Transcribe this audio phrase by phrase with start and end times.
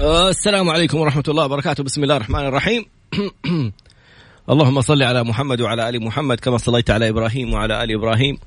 [0.00, 2.84] السلام عليكم ورحمة الله وبركاته بسم الله الرحمن الرحيم
[4.50, 8.38] اللهم صل على محمد وعلى آل محمد كما صليت على إبراهيم وعلى آل إبراهيم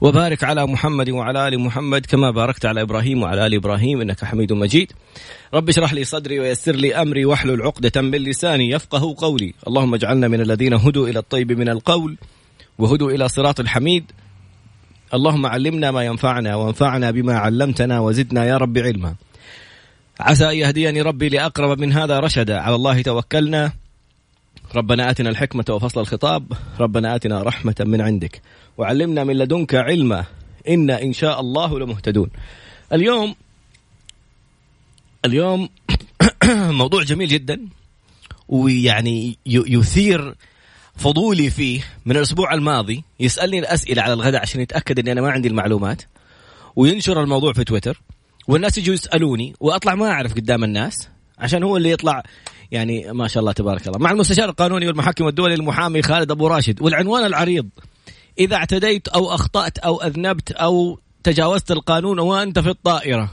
[0.00, 4.52] وبارك على محمد وعلى آل محمد كما باركت على إبراهيم وعلى آل إبراهيم إنك حميد
[4.52, 4.92] مجيد.
[5.54, 10.28] رب اشرح لي صدري ويسر لي أمري واحلل عقدة من لساني يفقه قولي، اللهم اجعلنا
[10.28, 12.16] من الذين هدوا إلى الطيب من القول
[12.78, 14.04] وهدوا إلى صراط الحميد.
[15.14, 19.14] اللهم علمنا ما ينفعنا وانفعنا بما علمتنا وزدنا يا رب علما.
[20.20, 23.72] عسى أن يهديني ربي لأقرب من هذا رشدا، على الله توكلنا.
[24.74, 26.52] ربنا آتنا الحكمة وفصل الخطاب.
[26.80, 28.42] ربنا آتنا رحمة من عندك.
[28.78, 30.24] وعلمنا من لدنك علما.
[30.68, 32.30] إنا إن شاء الله لمهتدون.
[32.92, 33.34] اليوم
[35.24, 35.68] اليوم
[36.82, 37.60] موضوع جميل جدا.
[38.48, 40.34] ويعني يثير
[40.96, 41.84] فضولي فيه.
[42.06, 46.02] من الأسبوع الماضي يسألني الأسئلة على الغداء عشان يتأكد أني أنا ما عندي المعلومات.
[46.76, 48.00] وينشر الموضوع في تويتر.
[48.48, 52.22] والناس يجوا يسألوني وأطلع ما أعرف قدام الناس عشان هو اللي يطلع
[52.70, 53.98] يعني ما شاء الله تبارك الله.
[53.98, 57.68] مع المستشار القانوني والمحكم الدولي المحامي خالد أبو راشد والعنوان العريض.
[58.38, 63.30] إذا اعتديت أو أخطأت أو أذنبت أو تجاوزت القانون وأنت في الطائرة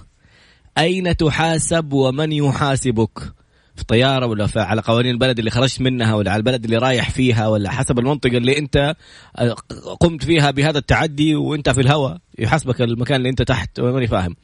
[0.78, 3.20] أين تحاسب ومن يحاسبك؟
[3.76, 7.10] في طيارة ولا في على قوانين البلد اللي خرجت منها ولا على البلد اللي رايح
[7.10, 8.96] فيها ولا حسب المنطقة اللي أنت
[10.00, 14.36] قمت فيها بهذا التعدي وأنت في الهواء يحاسبك المكان اللي أنت تحت منت فاهم.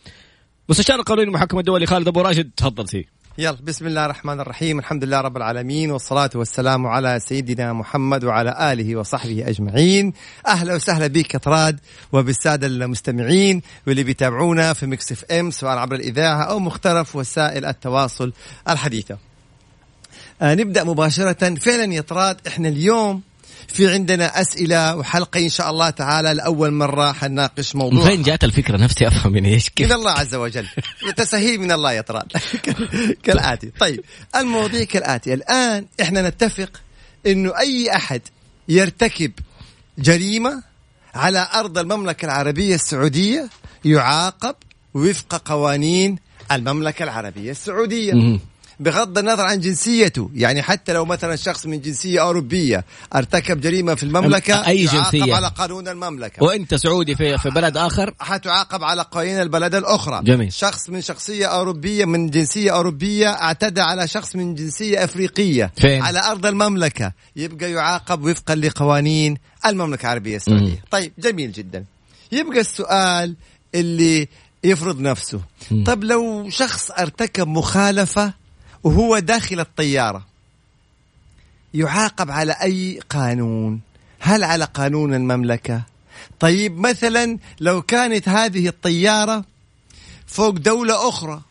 [0.71, 3.05] مستشار القانوني المحكم الدولي خالد أبو راشد تفضل سيدي.
[3.37, 4.79] يلا بسم الله الرحمن الرحيم.
[4.79, 10.13] الحمد لله رب العالمين والصلاة والسلام على سيدنا محمد وعلى آله وصحبه أجمعين.
[10.47, 11.79] أهلا وسهلا بك كطراد
[12.11, 18.33] وبالسادة المستمعين واللي بيتابعونا في Mix FM سواء عبر الإذاعة أو مختلف وسائل التواصل
[18.69, 19.17] الحديثة.
[20.41, 21.55] آه نبدأ مباشرة.
[21.55, 23.21] فعلا يا طراد إحنا اليوم
[23.73, 28.05] في عندنا أسئلة وحلقة إن شاء الله تعالى لأول مرة حنناقش موضوع.
[28.05, 30.67] فين جات الفكرة؟ نفسي أفهم من إيش كيف؟ من الله عز وجل.
[31.15, 32.31] تسهيل من الله يا طراد
[33.23, 33.71] كالآتي.
[33.79, 34.03] طيب
[34.35, 35.33] المواضيع كالآتي.
[35.33, 36.81] الآن إحنا نتفق
[37.27, 38.21] إنه أي أحد
[38.67, 39.31] يرتكب
[39.97, 40.63] جريمة
[41.15, 43.49] على أرض المملكة العربية السعودية
[43.85, 44.55] يعاقب
[44.93, 46.19] وفق قوانين
[46.51, 48.39] المملكة العربية السعودية.
[48.81, 50.29] بغض النظر عن جنسيته.
[50.35, 55.47] يعني حتى لو مثلا شخص من جنسية أوروبية ارتكب جريمة في المملكة أي جنسية؟ على
[55.47, 56.43] قانون المملكة.
[56.43, 60.21] وأنت سعودي في, في بلد آخر؟ حتعاقب على قوانين البلد الأخرى.
[60.23, 60.53] جميل.
[60.53, 65.71] شخص من شخصية أوروبية من جنسية أوروبية اعتدى على شخص من جنسية أفريقية.
[65.77, 67.11] فين؟ على أرض المملكة.
[67.35, 70.83] يبقى يعاقب وفقا لقوانين المملكة العربية السعودية.
[70.91, 71.85] طيب جميل جدا.
[72.31, 73.35] يبقى السؤال
[73.75, 74.27] اللي
[74.63, 75.41] يفرض نفسه.
[75.85, 78.40] طب لو شخص ارتكب مخالفة
[78.83, 80.25] وهو داخل الطيارة.
[81.73, 83.81] يعاقب على أي قانون؟
[84.19, 85.81] هل على قانون المملكة؟
[86.39, 89.45] طيب مثلا لو كانت هذه الطيارة
[90.27, 91.41] فوق دولة أخرى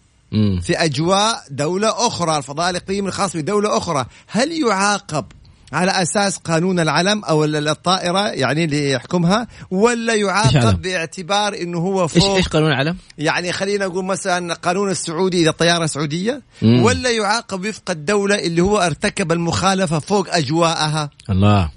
[0.63, 5.27] في أجواء دولة أخرى الفضاء الإقليمي الخاص بدولة أخرى هل يعاقب
[5.73, 12.31] على أساس قانون العلم أو الطائرة يعني اللي يحكمها ولا يعاقب باعتبار إنه هو فوق
[12.31, 16.83] إيش إيش قانون العلم؟ يعني خلينا نقول مثلا قانون السعودي إذا طياره سعودية مم.
[16.83, 21.11] ولا يعاقب وفق الدولة اللي هو ارتكب المخالفة فوق أجواءها.
[21.31, 21.71] الله.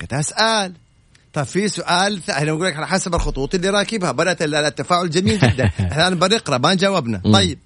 [0.00, 0.72] كنت أسأل.
[1.32, 4.12] طيب في سؤال إحنا نقول لك على حسب الخطوط اللي راكبها.
[4.12, 5.64] بدأت التفاعل جميل جدا.
[5.92, 7.22] إحنا بنقرأ ما جاوبنا.
[7.32, 7.58] طيب.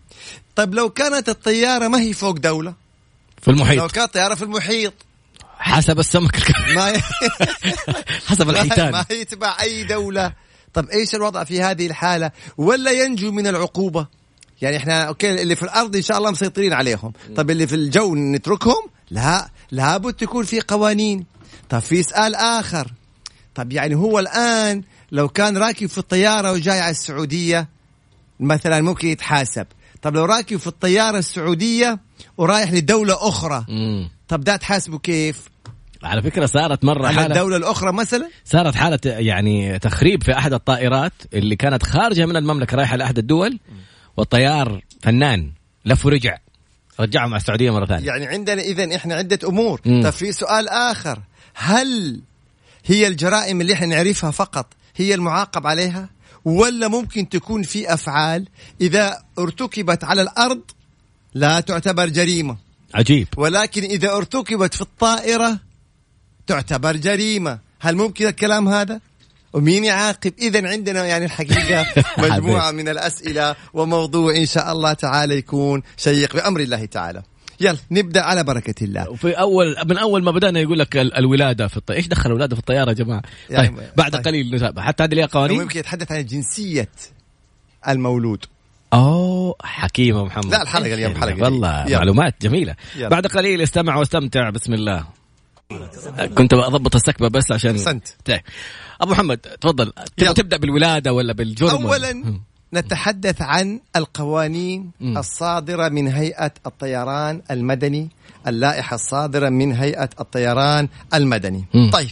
[0.56, 2.74] طيب لو كانت الطيارة ما هي فوق دولة؟
[3.42, 3.78] في المحيط.
[3.82, 4.92] لو كانت طياره في المحيط.
[5.58, 6.50] حسب السمك.
[6.74, 7.00] ما ي...
[8.28, 8.92] حسب الحيتان.
[8.92, 10.32] ما يتبع أي دولة.
[10.74, 14.06] طب إيش الوضع في هذه الحالة؟ ولا ينجو من العقوبة؟
[14.62, 17.12] يعني إحنا أوكي اللي في الأرض إن شاء الله مسيطرين عليهم.
[17.36, 21.26] طب اللي في الجو نتركهم؟ لا لابد تكون في قوانين.
[21.69, 22.92] طب في سؤال آخر.
[23.54, 24.82] طب يعني هو الآن
[25.12, 27.69] لو كان راكب في الطيارة وجاي على السعودية
[28.40, 29.66] مثلا ممكن يتحاسب.
[30.02, 31.98] طب لو راكب في الطيارة السعودية
[32.36, 34.10] ورايح لدولة أخرى مم.
[34.28, 35.48] طب ده تحاسبه كيف؟
[36.02, 40.52] على فكرة صارت مرة على حالة الدولة الأخرى مثلا؟ صارت حالة يعني تخريب في أحد
[40.52, 43.58] الطائرات اللي كانت خارجة من المملكة رايحة لأحد الدول
[44.16, 45.52] والطيار فنان
[45.84, 46.38] لف ورجع.
[47.00, 48.06] رجعهم على السعودية مرة ثانية.
[48.06, 49.80] يعني عندنا اذا إحنا عدة أمور.
[49.84, 51.22] طيب في سؤال آخر.
[51.54, 52.20] هل
[52.84, 54.66] هي الجرائم اللي إحنا نعرفها فقط
[54.96, 56.08] هي المعاقب عليها؟
[56.44, 58.48] ولا ممكن تكون في أفعال
[58.81, 60.60] إذا ارتكبت على الأرض
[61.34, 62.56] لا تعتبر جريمة؟
[62.94, 63.29] عجيب.
[63.37, 65.58] ولكن إذا ارتكبت في الطائرة
[66.46, 67.58] تعتبر جريمة.
[67.81, 69.00] هل ممكن الكلام هذا؟
[69.52, 71.87] ومين يعاقب؟ اذا عندنا يعني الحقيقة
[72.25, 77.23] مجموعة من الأسئلة وموضوع إن شاء الله تعالى يكون شيق بأمر الله تعالى.
[77.61, 79.11] يلا نبدأ على بركة الله.
[79.11, 82.61] وفي اول من أول ما بدأنا يقول لك الولادة في الطياره إيش دخل الولادة في
[82.61, 84.25] الطيارة يا جماعة؟ يعني طيب بعد طيب.
[84.25, 86.91] قليل حتى هذه لها قوانين ممكن يتحدث عن جنسية
[87.88, 88.44] المولود.
[88.93, 91.99] أوه حكيمة محمد لا، الحلقة اليوم حلقة والله يلا.
[91.99, 93.08] معلومات جميلة يلا.
[93.08, 95.05] بعد قليل استمع واستمتع بسم الله
[96.35, 98.08] كنت اضبط السكبة بس عشان أحسنت.
[98.25, 98.40] طيب.
[99.00, 100.32] أبو محمد تفضل يلا.
[100.32, 102.40] تبدأ بالولادة ولا بالجرم اولا
[102.75, 105.19] نتحدث عن القوانين مم.
[105.19, 108.08] الصادرة من هيئة الطيران المدني
[108.46, 111.91] اللائحة الصادرة من هيئة الطيران المدني مم.
[111.91, 112.11] طيب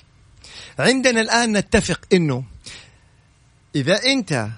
[0.78, 2.44] عندنا الآن نتفق إنه
[3.76, 4.48] إذا أنت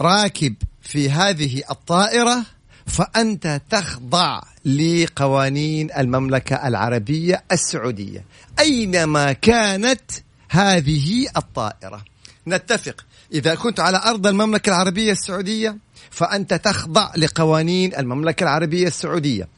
[0.00, 2.44] راكب في هذه الطائرة
[2.86, 8.24] فأنت تخضع لقوانين المملكة العربية السعودية.
[8.58, 10.10] أينما كانت
[10.48, 12.04] هذه الطائرة.
[12.46, 15.76] نتفق إذا كنت على أرض المملكة العربية السعودية
[16.10, 19.48] فأنت تخضع لقوانين المملكة العربية السعودية.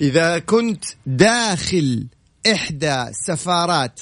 [0.00, 2.06] إذا كنت داخل
[2.52, 4.00] إحدى سفارات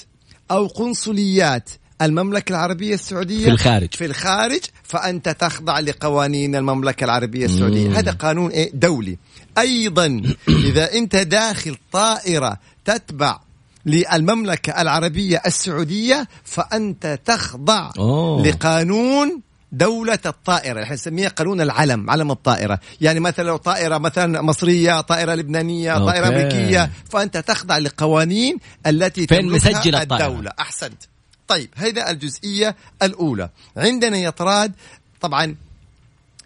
[0.50, 1.70] أو قنصليات
[2.02, 3.94] المملكة العربية السعودية في الخارج.
[3.94, 9.18] في الخارج فأنت تخضع لقوانين المملكة العربية السعودية هذا قانون إيه؟ دولي
[9.58, 10.22] أيضا
[10.68, 13.40] إذا أنت داخل طائرة تتبع
[13.86, 18.46] للمملكة العربية السعودية فأنت تخضع أوه.
[18.46, 25.00] لقانون دولة الطائرة إحنا نسميها قانون العلم علم الطائرة يعني مثلا لو طائرة مثلا مصرية
[25.00, 26.36] طائرة لبنانية طائرة أوكي.
[26.36, 31.02] أمريكية فأنت تخضع لقوانين التي فين مسجل الطائرة؟ الدولة أحسنت
[31.48, 33.50] طيب هذا الجزئية الأولى.
[33.76, 34.72] عندنا يا طراد
[35.20, 35.56] طبعا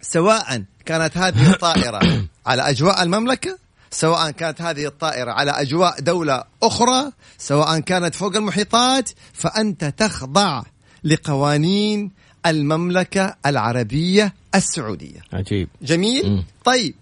[0.01, 3.57] سواء كانت هذه الطائرة على أجواء المملكة
[3.91, 10.63] سواء كانت هذه الطائرة على أجواء دولة أخرى سواء كانت فوق المحيطات فأنت تخضع
[11.03, 12.11] لقوانين
[12.45, 15.19] المملكة العربية السعودية.
[15.33, 15.69] عجيب.
[15.81, 16.43] جميل؟ مم.
[16.65, 16.95] طيب.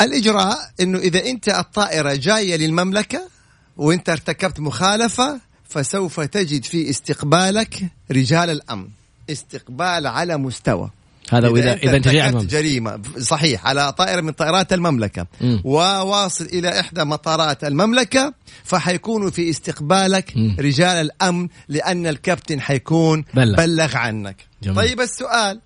[0.00, 3.28] الإجراء أنه إذا أنت الطائرة جاية للمملكة
[3.76, 5.40] وأنت ارتكبت مخالفة
[5.72, 8.88] فسوف تجد في استقبالك رجال الأمن
[9.30, 10.90] استقبال على مستوى
[11.32, 12.48] هذا واذا إذا أنت على المملكة.
[12.48, 15.60] جريمة صحيح على طائرة من طائرات المملكة مم.
[15.64, 18.34] وواصل إلى إحدى مطارات المملكة
[18.64, 20.56] فحيكونوا في استقبالك مم.
[20.60, 23.56] رجال الأمن لأن الكابتن حيكون بلغ.
[23.56, 24.76] بلغ عنك جميل.
[24.76, 25.60] طيب السؤال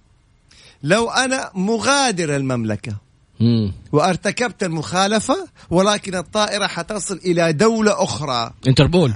[0.83, 2.97] لو أنا مغادر المملكة
[3.41, 3.73] مم.
[3.93, 9.13] وارتكبت المخالفة ولكن الطائرة حتصل إلى دولة أخرى انتربول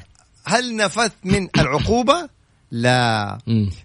[0.50, 2.28] هل نفذت من العقوبة؟
[2.70, 3.38] لا.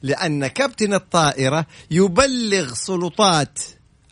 [0.04, 3.60] لأن كابتن الطائرة يبلغ سلطات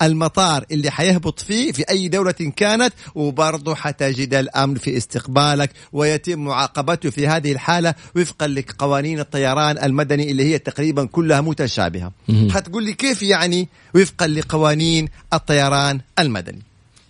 [0.01, 7.09] المطار اللي حيهبط فيه في أي دولة كانت وبرضه حتجد الأمن في استقبالك ويتم معاقبته
[7.09, 12.11] في هذه الحالة وفقا لقوانين الطيران المدني اللي هي تقريبا كلها متشابهة.
[12.51, 16.61] حتقول لي كيف يعني وفقا لقوانين الطيران المدني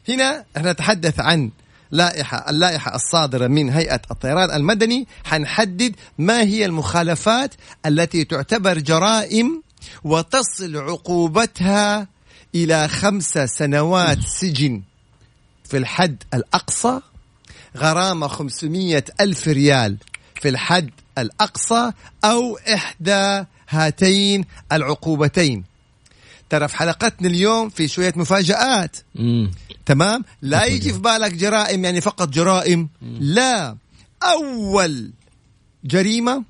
[0.10, 1.50] هنا إحنا نتحدث عن
[1.94, 7.56] لائحة اللائحة الصادرة من هيئة الطيران المدني حنحدد ما هي المخالفات
[7.86, 9.64] التي تعتبر جرائم
[10.04, 12.08] وتصل عقوبتها
[12.56, 14.82] إلى خمس سنوات سجن.
[15.64, 17.00] في الحد الأقصى
[17.78, 19.98] غرامة 500 ألف ريال.
[20.42, 21.92] في الحد الأقصى
[22.26, 25.73] أو إحدى هاتين العقوبتين.
[26.54, 28.98] ترى في حلقتنا اليوم في شوية مفاجآت.
[29.16, 29.52] مم.
[29.86, 32.90] تمام؟ لا يجي في بالك جرائم يعني فقط جرائم.
[33.20, 33.78] لا.
[34.24, 35.12] أول
[35.86, 36.44] جريمة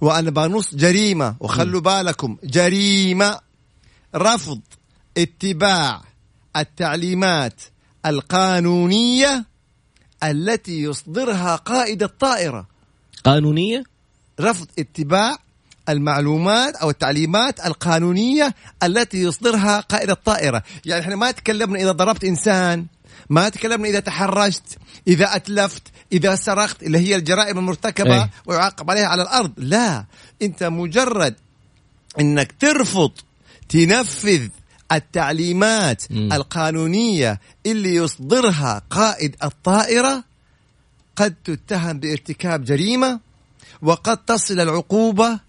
[0.00, 3.40] وأنا بنص جريمة وخلوا بالكم جريمة
[4.14, 4.60] رفض
[5.18, 6.02] اتباع
[6.56, 7.60] التعليمات
[8.06, 9.44] القانونية
[10.24, 12.68] التي يصدرها قائد الطائرة.
[13.24, 13.84] قانونية؟
[14.40, 15.36] رفض اتباع
[15.88, 22.86] المعلومات أو التعليمات القانونية التي يصدرها قائد الطائرة، يعني إحنا ما تكلمنا إذا ضربت إنسان،
[23.30, 24.78] ما تكلمنا إذا تحرشت،
[25.08, 28.28] إذا أتلفت، إذا سرقت اللي هي الجرائم المرتكبة أي.
[28.46, 30.04] ويعاقب عليها على الأرض، لا،
[30.42, 31.34] أنت مجرد
[32.20, 33.10] إنك ترفض
[33.68, 34.48] تنفذ
[34.92, 36.32] التعليمات مم.
[36.32, 40.24] القانونية اللي يصدرها قائد الطائرة
[41.16, 43.20] قد تتهم بارتكاب جريمة
[43.82, 45.40] وقد تصل العقوبة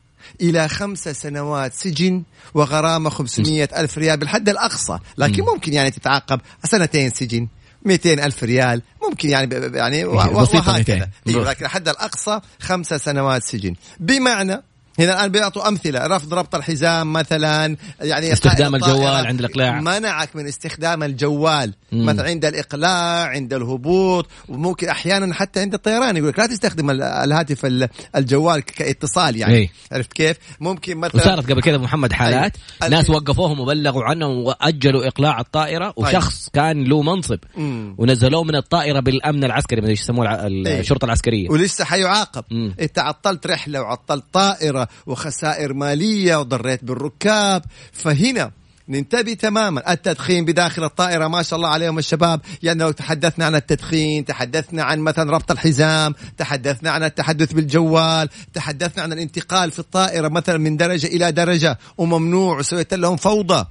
[0.42, 2.24] إلى خمس سنوات سجن
[2.54, 5.00] وغرامة 500 ألف ريال بالحد الأقصى.
[5.18, 7.48] لكن ممكن يعني تتعاقب سنتين سجن
[7.86, 8.82] 200 ألف ريال.
[9.10, 10.94] ممكن يعني يعني و- و- بسيطة 200.
[10.94, 13.76] وهكذا أيوة لكن الحد الأقصى خمس سنوات سجن.
[14.00, 14.64] بمعنى
[15.00, 19.80] هنا الآن بيعطوا أمثلة رفض ربط الحزام مثلا يعني استخدام الجوال عند الإقلاع.
[19.80, 22.06] منعك من استخدام الجوال مم.
[22.06, 27.02] مثلا عند الإقلاع عند الهبوط وممكن أحيانا حتى عند الطيران يقول لك لا تستخدم ال-
[27.02, 29.70] الهاتف ال- الجوال كاتصال يعني إيه.
[29.92, 32.90] عرفت كيف ممكن مثلا وصارت قبل كده محمد حالات أي.
[32.90, 33.10] ناس.
[33.10, 37.96] وقفوهم وبلغوا عنهم وأجلوا إقلاع الطائرة وشخص كان له منصب مم.
[37.98, 40.80] ونزلوه من الطائرة بالأمن العسكري ما إيش يسموه إيه.
[40.80, 42.74] الشرطة العسكرية ولسه حيعاقب مم.
[42.80, 47.66] انت عطلت رحلة وعطلت طائرة وخسائر مالية وضريت بالركاب.
[47.92, 48.52] فهنا
[48.90, 49.94] ننتبه تماما.
[49.94, 52.42] التدخين بداخل الطائرة ما شاء الله عليهم الشباب.
[52.64, 59.04] يعني لو تحدثنا عن التدخين تحدثنا عن مثلا ربط الحزام تحدثنا عن التحدث بالجوال تحدثنا
[59.04, 63.66] عن الانتقال في الطائرة مثلا من درجة إلى درجة وممنوع وسويت لهم فوضى.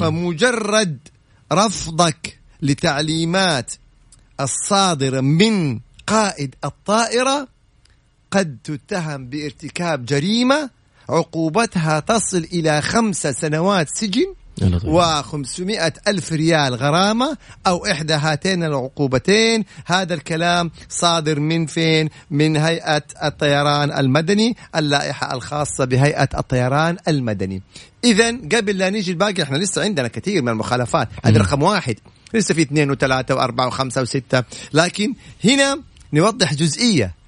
[0.00, 0.98] فمجرد
[1.52, 3.72] رفضك لتعليمات
[4.40, 7.48] الصادرة من قائد الطائرة
[8.34, 10.70] قد تتهم بارتكاب جريمة
[11.08, 17.36] عقوبتها تصل إلى خمس سنوات سجن و500 ألف ريال غرامة
[17.66, 19.64] أو إحدى هاتين العقوبتين.
[19.86, 27.62] هذا الكلام صادر من فين؟ من هيئة الطيران المدني اللائحة الخاصة بهيئة الطيران المدني.
[28.04, 31.08] إذا قبل لا نيجي الباقي إحنا لسه عندنا كثير من المخالفات.
[31.24, 31.96] هذا رقم واحد.
[32.34, 34.44] لسه في اثنين وثلاثة وأربعة وخمسة وستة.
[34.72, 35.14] لكن
[35.44, 35.80] هنا
[36.12, 37.23] نوضح جزئية.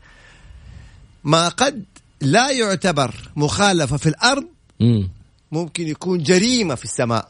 [1.26, 1.84] ما قد
[2.20, 4.44] لا يعتبر مخالفة في الأرض
[4.80, 5.08] مم.
[5.52, 7.28] ممكن يكون جريمة في السماء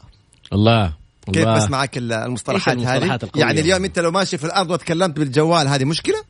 [0.53, 0.93] الله
[1.25, 1.55] كيف الله.
[1.55, 5.19] بس معك ال- المصطلحات هذه المصطلحات القوية؟ يعني اليوم أنت لو ماشي في الأرض وتكلمت
[5.19, 6.23] بالجوال هذه مشكلة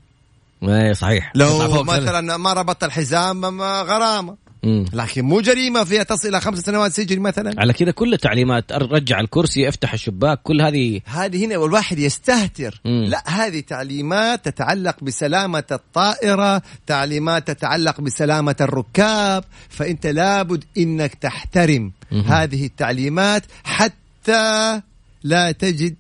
[0.64, 4.86] إيه صحيح لو مثلا ما ربطت الحزام ما غرامة مم.
[4.94, 9.20] لكن مو جريمة فيها تصل إلى خمس سنوات سجن مثلا على كذا كل التعليمات رجع
[9.20, 13.04] الكرسي افتح الشباك كل هذه هذه هنا والواحد يستهتر مم.
[13.04, 22.22] لا هذه تعليمات تتعلق بسلامة الطائرة تعليمات تتعلق بسلامة الركاب فأنت لابد أنك تحترم مهم.
[22.22, 24.82] هذه التعليمات حتى
[25.24, 25.96] لا تجد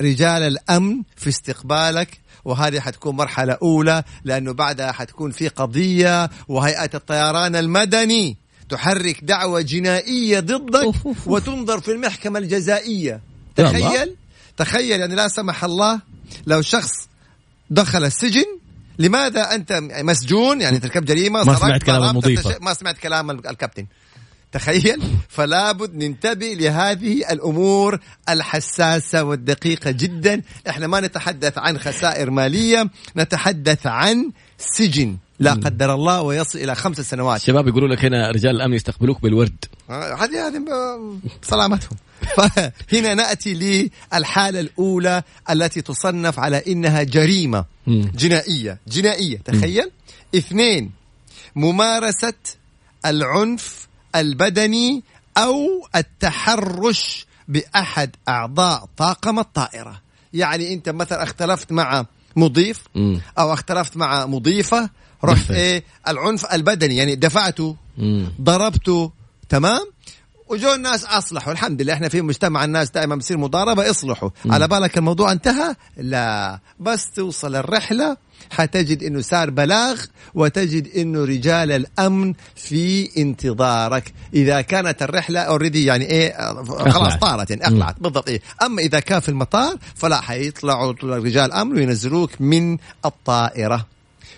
[0.00, 7.56] رجال الأمن في استقبالك وهذه حتكون مرحلة أولى لأنه بعدها حتكون في قضية وهيئة الطيران
[7.56, 8.36] المدني
[8.68, 11.28] تحرك دعوة جنائية ضدك أوف، أوف، أوف.
[11.28, 13.20] وتنظر في المحكمة الجزائية.
[13.56, 14.14] تخيل
[14.56, 16.00] تخيل يعني لا سمح الله
[16.46, 16.90] لو شخص
[17.70, 18.44] دخل السجن
[18.98, 22.56] لماذا أنت مسجون يعني تركب جريمة ما سمعت كلام المضيفة.
[22.60, 23.86] ما سمعت كلام ال- الكابتن
[24.52, 25.02] تخيل.
[25.36, 30.42] فلا بد ننتبه لهذه الأمور الحساسة والدقيقة جدا.
[30.68, 35.16] إحنا ما نتحدث عن خسائر مالية نتحدث عن سجن.
[35.40, 37.40] لا قدر الله ويصل إلى خمس سنوات.
[37.40, 39.64] الشباب يقولوا لك هنا رجال الأمن يستقبلوك بالورد.
[39.90, 40.64] آه، هذه هذه
[41.42, 41.96] سلامتهم.
[42.36, 47.64] فهنا نأتي للحالة الأولى التي تصنف على إنها جريمة.
[47.86, 48.78] جنائية.
[48.88, 49.90] جنائية تخيل.
[50.34, 50.90] اثنين
[51.56, 52.34] ممارسة
[53.06, 53.87] العنف
[54.20, 55.02] البدني
[55.36, 60.00] أو التحرش بأحد أعضاء طاقم الطائرة.
[60.32, 62.06] يعني أنت مثلا اختلفت مع
[62.36, 62.84] مضيف.
[63.38, 64.90] أو اختلفت مع مضيفة
[65.24, 65.50] رحت.
[65.50, 67.76] إيه؟ العنف البدني يعني دفعته.
[68.40, 69.12] ضربته
[69.48, 69.80] تمام؟
[70.48, 74.30] وجو الناس أصلحوا الحمد لله إحنا في مجتمع الناس دائما بصير مضاربة اصلحوا.
[74.46, 76.60] على بالك الموضوع انتهى؟ لا.
[76.80, 78.16] بس توصل الرحلة
[78.50, 80.00] حتجد إنه صار بلاغ
[80.34, 86.52] وتجد إنه رجال الأمن في انتظارك إذا كانت الرحلة اوريدي يعني إيه
[86.90, 87.16] خلاص.
[87.16, 88.40] طارت يعني اقلعت بالضبط إيه.
[88.62, 93.86] أما إذا كان في المطار فلا حيطلعوا رجال أمن وينزلوك من الطائرة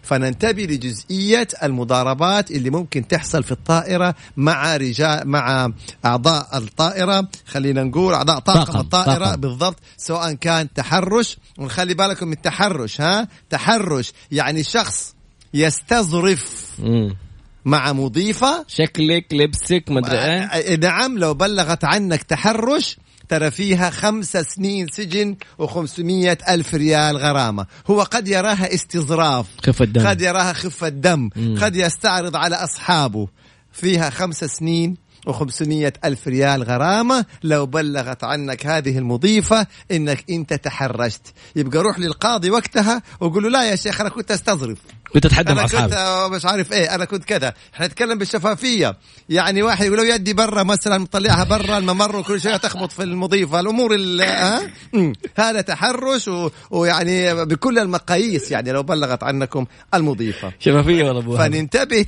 [0.03, 5.73] فننتبه لجزئية المضاربات اللي ممكن تحصل في الطائرة مع رجال مع
[6.05, 7.29] أعضاء الطائرة.
[7.47, 9.41] خلينا نقول أعضاء طاقم, طاقم، الطائرة طاقم.
[9.41, 11.37] بالضبط سواء كان تحرش.
[11.59, 15.15] ونخلي بالكم من التحرش ها؟ تحرش يعني شخص
[15.55, 17.17] يستظرف مم.
[17.65, 18.65] مع مضيفة.
[18.69, 20.77] شكلك لبسك مدري إيه.
[20.77, 22.97] نعم لو بلغت عنك تحرش
[23.31, 27.67] ترى فيها خمس سنين سجن وخمسمية ألف ريال غرامة.
[27.87, 29.47] هو قد يراها استظراف.
[29.67, 31.59] خفة دم قد يراها خفة دم مم.
[31.61, 33.29] قد يستعرض على أصحابه.
[33.73, 34.97] فيها خمس سنين
[35.27, 37.25] وخمسمية ألف ريال غرامة.
[37.43, 41.23] لو بلغت عنك هذه المضيفة إنك أنت تحرشت
[41.57, 44.79] يبقى روح للقاضي وقتها وقول له لا يا شيخ أنا كنت أستظرف.
[45.15, 47.55] كنت اتحدى مع أنا كنت اصحابي آه، مش عارف إيه أنا كنت كذا.
[47.75, 48.97] إحنا نتكلم بالشفافية.
[49.29, 53.61] يعني واحد يقول له يدي برا مثلا مطلعها برا الممر وكل شوية تخبط في المضيفة.
[53.61, 54.71] الأمور ال- ها.
[55.37, 56.51] هذا تحرش و...
[56.71, 60.53] ويعني بكل المقاييس يعني لو بلغت عنكم المضيفة.
[60.61, 61.37] شفافية والله أبو.
[61.37, 62.07] فننتبه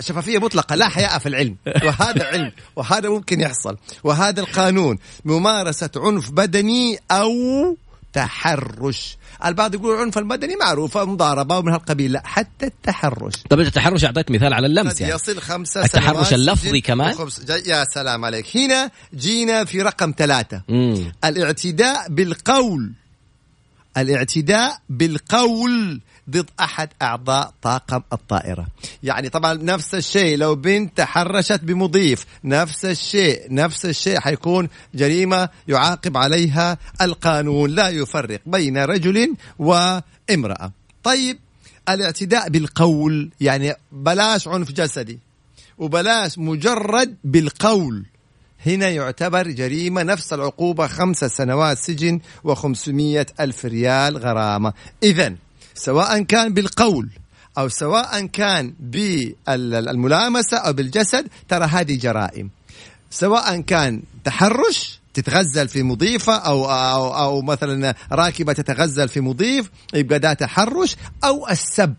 [0.00, 0.76] شفافية مطلقة.
[0.76, 1.56] لا حياء في العلم.
[1.84, 2.52] وهذا علم.
[2.76, 3.76] وهذا ممكن يحصل.
[4.04, 4.98] وهذا القانون.
[5.24, 7.32] ممارسة عنف بدني أو
[8.14, 12.12] تحرش البعض يقول العنف المدني معروفه مضاربة ومن هالقبيل.
[12.12, 13.34] لا حتى التحرش.
[13.50, 15.14] طب انت التحرش اعطيت مثال على اللمس يعني.
[15.14, 17.14] يصل خمسة التحرش اللفظي كمان؟
[17.66, 18.56] يا سلام عليك.
[18.56, 20.62] هنا جينا في رقم ثلاثة.
[20.68, 21.12] مم.
[21.24, 22.92] الاعتداء بالقول.
[23.96, 28.66] الاعتداء بالقول ضد أحد أعضاء طاقم الطائرة.
[29.02, 36.16] يعني طبعا نفس الشيء لو بنت تحرشت بمضيف نفس الشيء نفس الشيء حيكون جريمة يعاقب
[36.16, 40.72] عليها القانون لا يفرق بين رجل وامرأة.
[41.02, 41.38] طيب
[41.88, 45.18] الاعتداء بالقول يعني بلاش عنف جسدي
[45.78, 48.04] وبلاش مجرد بالقول.
[48.66, 54.72] هنا يعتبر جريمة نفس العقوبة خمسة سنوات سجن وخمسمية ألف ريال غرامة.
[55.02, 55.34] إذا
[55.74, 57.10] سواء كان بالقول
[57.58, 62.50] أو سواء كان بالملامسة أو بالجسد ترى هذه جرائم.
[63.10, 70.18] سواء كان تحرش تتغزل في مضيفة أو, أو, أو مثلا راكبة تتغزل في مضيف يبقى
[70.18, 71.94] ده تحرش أو السب.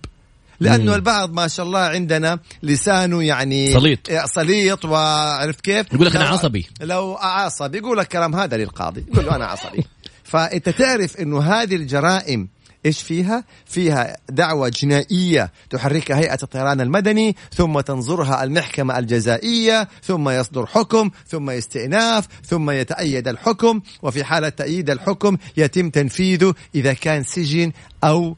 [0.59, 0.93] لأنه مم.
[0.93, 6.67] البعض ما شاء الله عندنا لسانه يعني سليط سليط وعرفت كيف؟ يقول لك أنا عصبي
[6.81, 9.85] لو عصبي يقول لك كلام هذا للقاضي يقول له أنا عصبي
[10.23, 12.47] فأنت تعرف إنه هذه الجرائم
[12.85, 20.65] إيش فيها؟ فيها دعوة جنائية تحركها هيئة الطيران المدني ثم تنظرها المحكمة الجزائية ثم يصدر
[20.65, 27.71] حكم ثم استئناف ثم يتأيد الحكم وفي حالة تأييد الحكم يتم تنفيذه إذا كان سجن
[28.03, 28.35] أو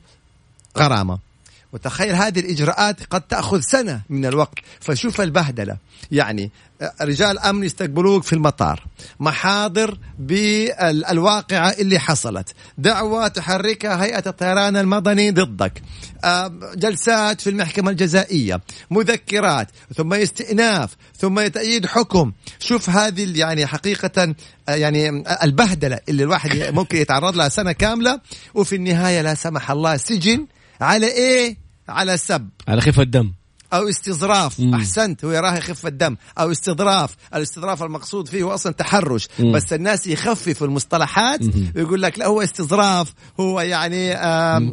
[0.77, 1.26] غرامة
[1.77, 4.59] وتخيل هذه الإجراءات قد تأخذ سنة من الوقت.
[4.79, 5.77] فشوف البهدلة.
[6.11, 6.51] يعني
[7.01, 8.83] رجال أمن يستقبلوك في المطار.
[9.19, 12.49] محاضر بالواقعة اللي حصلت.
[12.77, 15.81] دعوة تحركها هيئة الطيران المدني ضدك.
[16.75, 18.61] جلسات في المحكمة الجزائية.
[18.91, 19.67] مذكرات.
[19.95, 20.95] ثم استئناف.
[21.19, 22.31] ثم يتأييد حكم.
[22.59, 24.35] شوف هذه يعني حقيقة
[24.67, 28.19] يعني البهدلة اللي الواحد ممكن يتعرض لها سنة كاملة.
[28.53, 30.47] وفي النهاية لا سمح الله سجن
[30.81, 32.49] على إيه؟ على سب.
[32.67, 33.33] على خفة الدم.
[33.73, 34.59] أو استظراف.
[34.59, 34.75] مم.
[34.75, 35.25] أحسنت.
[35.25, 37.15] هو يراها خفة دم أو استظراف.
[37.35, 39.27] الاستظراف المقصود فيه هو أصلا تحرش.
[39.39, 39.51] مم.
[39.51, 41.39] بس الناس يخففوا المصطلحات
[41.75, 43.13] ويقول لك لا هو استظراف.
[43.39, 44.13] هو يعني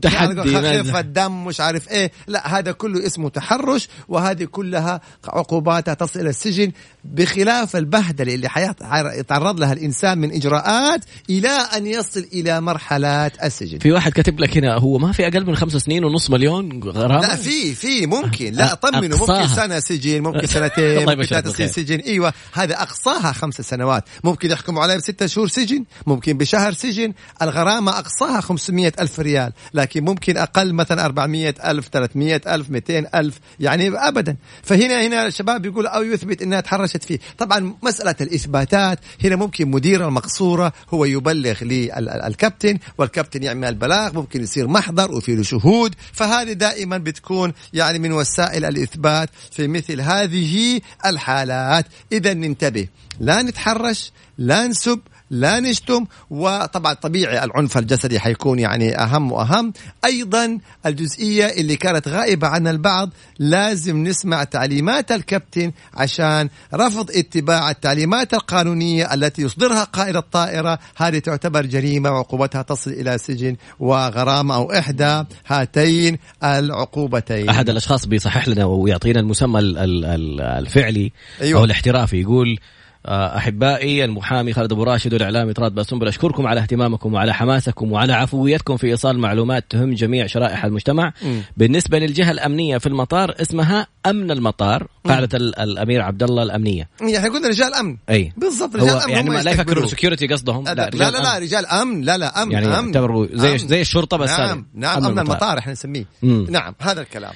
[0.00, 2.12] تحدي خفه دم مش عارف إيه.
[2.26, 6.72] لا هذا كله اسمه تحرش وهذه كلها عقوباتها تصل إلى السجن.
[7.04, 13.78] بخلاف البهدلة اللي حيتعرض لها الإنسان من إجراءات إلى أن يصل إلى مرحلات السجن.
[13.78, 17.20] في واحد كاتب لك هنا هو ما في أقل من خمس سنين ونص مليون؟ غرامة.
[17.20, 18.52] لا في في ممكن.
[18.52, 21.98] لا طمنوا ممكن سنة سجن ممكن سنتين ممكن ثلاث سنين سجن.
[21.98, 24.04] أيوه هذا أقصاها خمس سنوات.
[24.24, 27.12] ممكن يحكموا عليه بستة شهور سجن ممكن بشهر سجن.
[27.42, 33.40] الغرامة أقصاها 500 ألف ريال لكن ممكن أقل مثلا 400 ألف 300 ألف 200 ألف
[33.60, 34.36] يعني ابدا.
[34.62, 36.60] فهنا هنا الشباب بيقول أو يثبت إنها
[36.94, 37.18] تحرشت فيه.
[37.38, 44.68] طبعا مسألة الإثباتات هنا ممكن مدير المقصورة هو يبلغ للكابتن والكابتن يعمل البلاغ ممكن يصير
[44.68, 45.94] محضر وفي له شهود.
[46.12, 51.86] فهذه دائما بتكون يعني من وسائل الإثبات في مثل هذه الحالات.
[52.12, 52.88] إذا ننتبه.
[53.20, 55.00] لا نتحرش لا نسب
[55.34, 59.72] لا نشتم وطبعا طبيعي العنف الجسدي حيكون يعني أهم وأهم.
[60.04, 68.34] أيضا الجزئية اللي كانت غائبة عن البعض لازم نسمع تعليمات الكابتن عشان رفض اتباع التعليمات
[68.34, 70.78] القانونية التي يصدرها قائد الطائرة.
[70.96, 77.48] هذه تعتبر جريمة وعقوبتها تصل إلى سجن وغرامة أو إحدى هاتين العقوبتين.
[77.48, 81.60] أحد الأشخاص بيصحح لنا ويعطينا المسمى الفعلي أيوة.
[81.60, 82.58] أو الاحترافي يقول
[83.06, 88.76] أحبائي المحامي خالد أبو راشد والاعلامي طراد باسنبل اشكركم على اهتمامكم وعلى حماسكم وعلى عفويتكم
[88.76, 91.12] في إيصال معلومات تهم جميع شرائح المجتمع.
[91.22, 91.40] م.
[91.56, 96.88] بالنسبة للجهة الأمنية في المطار اسمها أمن المطار قاعدة الأمير عبد الله الأمنية.
[97.00, 97.96] يعني قلنا رجال أمن.
[98.10, 98.32] أي.
[98.36, 100.64] بالضبط رجال أمن يعني ما لا يفكروا security قصدهم.
[100.64, 102.86] لا لا لا, لا, لا رجال أمن لا لا أمن يعني أمن.
[102.86, 103.58] يعتبروا زي أمن.
[103.58, 106.04] زي الشرطة بس نعم نعم أمن, أمن المطار, المطار إحنا نسميه.
[106.22, 107.32] نعم هذا الكلام.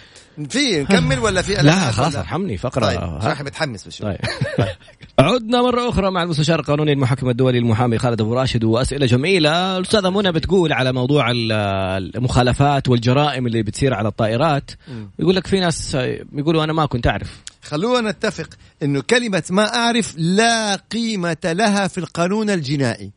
[0.49, 2.87] في نكمل ولا في لا خلاص ارحمني فقرة.
[2.87, 4.13] طيب صراحة متحمس بشوي.
[4.13, 4.19] طيب.
[5.19, 9.77] عدنا مرة أخرى مع المستشار القانوني المحكم الدولي المحامي خالد أبو راشد وأسئلة جميلة.
[9.77, 14.71] الأستاذة منى بتقول على موضوع المخالفات والجرائم اللي بتصير على الطائرات.
[15.19, 15.95] يقول لك في ناس
[16.33, 17.43] يقولوا أنا ما كنت أعرف.
[17.63, 18.49] خلونا نتفق
[18.83, 23.11] إنه كلمة ما أعرف لا قيمة لها في القانون الجنائي.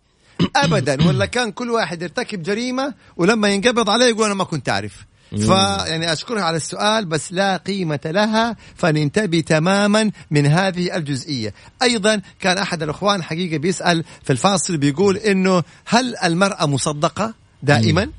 [0.55, 5.05] ابدا ولا كان كل واحد يرتكب جريمة ولما ينقبض عليه يقول أنا ما كنت أعرف.
[5.37, 11.53] فيعني اشكرها على السؤال بس لا قيمة لها فننتبه تماما من هذه الجزئية.
[11.81, 18.09] أيضا كان أحد الإخوان حقيقة بيسأل في الفاصل بيقول إنه هل المرأة مصدقة دائما؟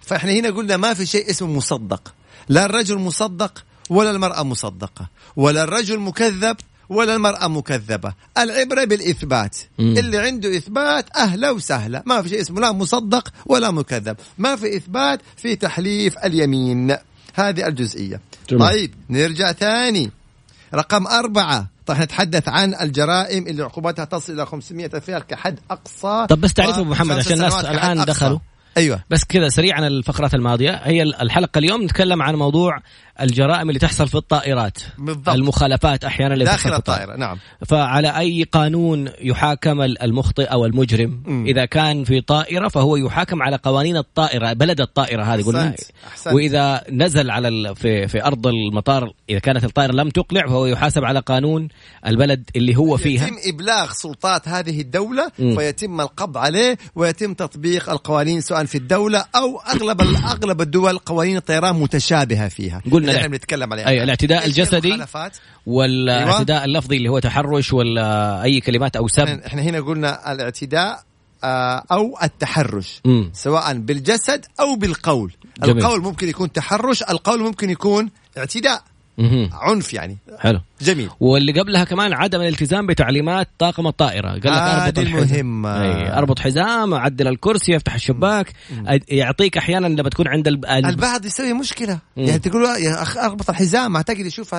[0.00, 2.14] فإحنا هنا قلنا ما في شيء اسمه مصدق.
[2.48, 6.56] لا الرجل مصدق ولا المرأة مصدقة ولا الرجل مكذب
[6.92, 8.12] ولا المرأة مكذبة.
[8.38, 9.56] العبرة بالإثبات.
[9.78, 9.94] مم.
[9.98, 12.02] اللي عنده إثبات أهلا وسهلا.
[12.06, 14.16] ما في شيء اسمه لا مصدق ولا مكذب.
[14.38, 16.96] ما في إثبات في تحليف اليمين.
[17.34, 18.20] هذه الجزئية.
[18.50, 18.68] جميل.
[18.68, 20.10] طيب نرجع ثاني.
[20.74, 21.66] رقم أربعة.
[21.86, 26.26] طيب نتحدث عن الجرائم اللي عقوبتها تصل إلى 500 ألف ريال كحد أقصى.
[26.28, 28.04] طب بس تعرف أبو محمد عشان الناس الآن.
[28.04, 28.38] دخلوا.
[28.76, 29.04] أيوه.
[29.10, 30.70] بس كذا سريعا الفقرات الماضية.
[30.70, 32.78] هي الحلقة اليوم نتكلم عن موضوع
[33.20, 34.78] الجرائم اللي تحصل في الطائرات.
[34.98, 35.28] بالضبط.
[35.28, 37.16] المخالفات أحيانا اللي تحصل داخل الطائرة.
[37.16, 37.38] نعم.
[37.66, 41.46] فعلى أي قانون يحاكم المخطئ أو المجرم؟ مم.
[41.46, 45.74] إذا كان في طائرة فهو يحاكم على قوانين الطائرة بلد الطائرة هذه قلنا.
[46.26, 47.76] وإذا نزل على ال...
[47.76, 51.68] في في أرض المطار إذا كانت الطائرة لم تقلع فهو يحاسب على قانون
[52.06, 53.26] البلد اللي هو فيها.
[53.26, 55.56] يتم إبلاغ سلطات هذه الدولة مم.
[55.56, 61.76] فيتم القبض عليه ويتم تطبيق القوانين سواء في الدولة أو أغلب أغلب الدول قوانين الطيران
[61.76, 62.82] متشابهة فيها.
[63.06, 63.16] قلنا.
[63.16, 65.04] إحنا بنتكلم عليها أي، الاعتداء الجسدي؟
[65.66, 71.02] والاعتداء اللفظي اللي هو تحرش ولا أي كلمات أو سب إحنا هنا قلنا الاعتداء
[71.44, 73.30] آه، أو التحرش مم.
[73.34, 75.78] سواء بالجسد أو بالقول جميل.
[75.78, 78.82] القول ممكن يكون تحرش القول ممكن يكون اعتداء
[79.18, 79.50] مهم.
[79.52, 84.86] عنف يعني حلو جميل واللي قبلها كمان عدم الالتزام بتعليمات طاقم الطائرة قال لك هذه
[84.86, 85.66] أربط الحزام.
[85.66, 88.52] أي، أربط حزام عدل الكرسي أفتح الشباك
[89.08, 90.64] يعطيك أحيانا لما تكون عند الب...
[90.64, 90.86] الب...
[90.86, 92.24] البعض يسوي مشكلة مم.
[92.24, 94.54] يعني تقول يا أخ أربط الحزام أعتقد يشوف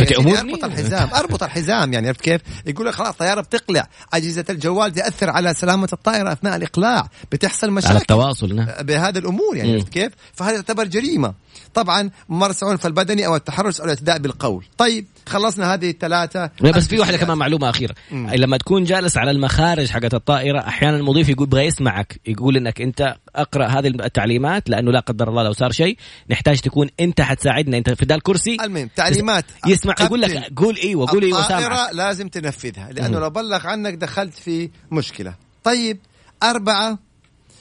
[0.00, 3.88] يا سيدي تأمرني؟ أربط الحزام أربط الحزام يعني عرفت كيف يقول لك خلاص الطيارة بتقلع
[4.14, 8.66] أجهزة الجوال تأثر على سلامة الطائرة أثناء الإقلاع بتحصل على مشاكل التواصل نعم.
[8.80, 9.72] بهذه الأمور يعني.
[9.72, 11.34] عرفت كيف؟ فهذا يعتبر جريمة.
[11.74, 14.64] طبعا ممارسه عنف البدني أو التحرش أو الاعتداء بالقول.
[14.78, 16.50] طيب خلصنا هذه الثلاثة.
[16.60, 17.16] لا بس في واحدة.
[17.16, 17.94] كمان معلومة أخيرة.
[18.10, 18.30] مم.
[18.30, 22.20] لما تكون جالس على المخارج حقت الطائرة أحيانا المضيف يقول يبغى يسمعك.
[22.26, 25.96] يقول إنك أنت أقرأ هذه التعليمات لأنه لا قدر الله لو صار شيء.
[26.30, 27.78] نحتاج تكون أنت حتساعدنا.
[27.78, 29.44] أنت في الكرسي المهم تعليمات.
[29.66, 33.24] يسمع يقول لك قول أيوه قول أيوه سامعك لازم تنفذها لأنه مم.
[33.24, 35.34] لو بلغ عنك دخلت في مشكلة.
[35.64, 35.98] طيب
[36.42, 36.98] أربعة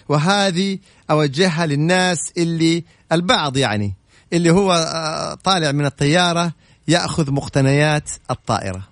[0.09, 0.77] وهذه
[1.11, 3.93] أوجهها للناس اللي البعض يعني
[4.33, 6.53] اللي هو آه، طالع من الطيارة
[6.87, 8.87] يأخذ مقتنيات الطائرة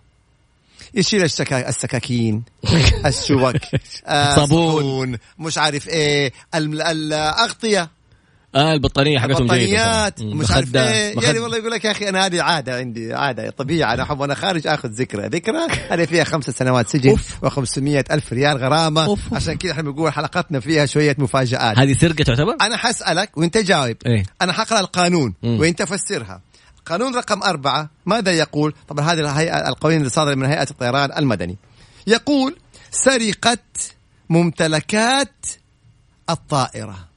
[0.93, 1.69] يشيل الشكا...
[1.69, 2.43] السكاكين
[3.05, 3.55] الشوك
[4.05, 4.71] آه، صابون.
[4.73, 7.89] صابون مش عارف إيه ال- الأغطية
[8.55, 10.37] آه البطانية حقتهم جيدة بطانيات مم.
[10.37, 11.27] مش عارف إيه مخدة.
[11.27, 14.33] يعني والله يقول لك يا أخي أنا هذه عادة عندي عادة طبيعة أنا أحب وأنا
[14.35, 19.33] خارج آخذ ذكرى ذكرى هذه فيها خمس سنوات سجن و500 ألف ريال غرامة أوف.
[19.33, 23.95] عشان كذا إحنا بنقول حلقتنا فيها شوية مفاجآت هذه سرقة تعتبر؟ أنا حسألك وأنت جاوب
[24.05, 24.23] إيه.
[24.41, 25.33] أنا حقرأ القانون.
[25.43, 26.41] وأنت فسرها
[26.89, 31.57] قانون رقم أربعة ماذا يقول؟ طبعا هذه الهيئة القوانين اللي صادرة من هيئة الطيران المدني.
[32.07, 32.55] يقول
[32.91, 33.57] سرقة
[34.29, 35.45] ممتلكات
[36.29, 37.07] الطائرة.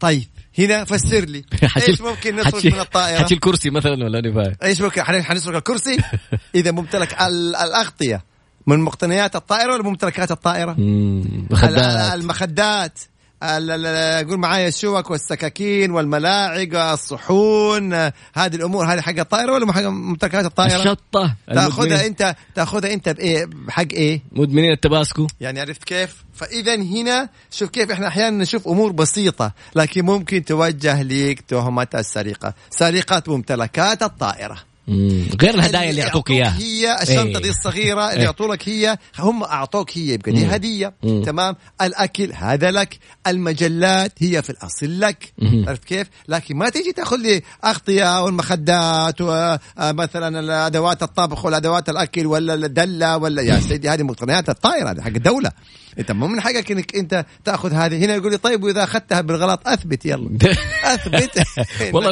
[0.00, 1.44] طيب هنا فسر لي.
[1.88, 5.96] إيش ممكن نسرق من الطائرة؟ حتشيل كرسي مثلا ولا نفاية إيش ممكن؟ حن- حنسرق الكرسي؟
[6.54, 8.24] إذا ممتلك ال- الأغطية
[8.66, 12.14] من مقتنيات الطائرة ولا ممتلكات الطائرة؟ ال- مخدات.
[12.14, 17.92] المخدات ال- ال- قول معايا الشوك والسكاكين والملاعق الصحون
[18.34, 23.44] هذه الأمور هذه حق الطائرة ولا حق ممتلكات الطائرة؟ الشطة تأخذها أنت تأخذها أنت بإيه؟
[23.44, 25.26] بحق إيه؟ مدمنين التباسكو.
[25.40, 31.02] يعني عرفت كيف؟ فاذا هنا شوف كيف إحنا أحيانا نشوف أمور بسيطة لكن ممكن توجه
[31.02, 32.54] ليك تهمة السرقة.
[32.70, 34.73] سرقه ممتلكات الطائرة.
[34.88, 35.26] مم.
[35.42, 37.42] غير الهدايا اللي يعطوك إياها هي الشنطة إيه.
[37.42, 38.24] دي الصغيرة اللي إيه.
[38.24, 40.46] يعطوا لك هي هم أعطوك هي يبقى دي.
[40.46, 41.22] هدية مم.
[41.22, 45.32] تمام الأكل هذا لك المجلات هي في الأصل لك.
[45.42, 52.54] عرفت كيف لكن ما تيجي تاخذ لي أغطية والمخدات ومثلا الأدوات الطبخ والأدوات الأكل ولا
[52.54, 55.50] الدلة ولا يا سيدي هذه مقتنيات الطائرة هذه حق الدولة
[55.98, 58.04] انت مو من حقك انك انت تاخذ هذه.
[58.04, 60.06] هنا يقول لي طيب وإذا أخذتها بالغلط أثبت.
[60.06, 60.38] يلا.
[60.94, 61.46] أثبت.
[61.92, 62.10] والله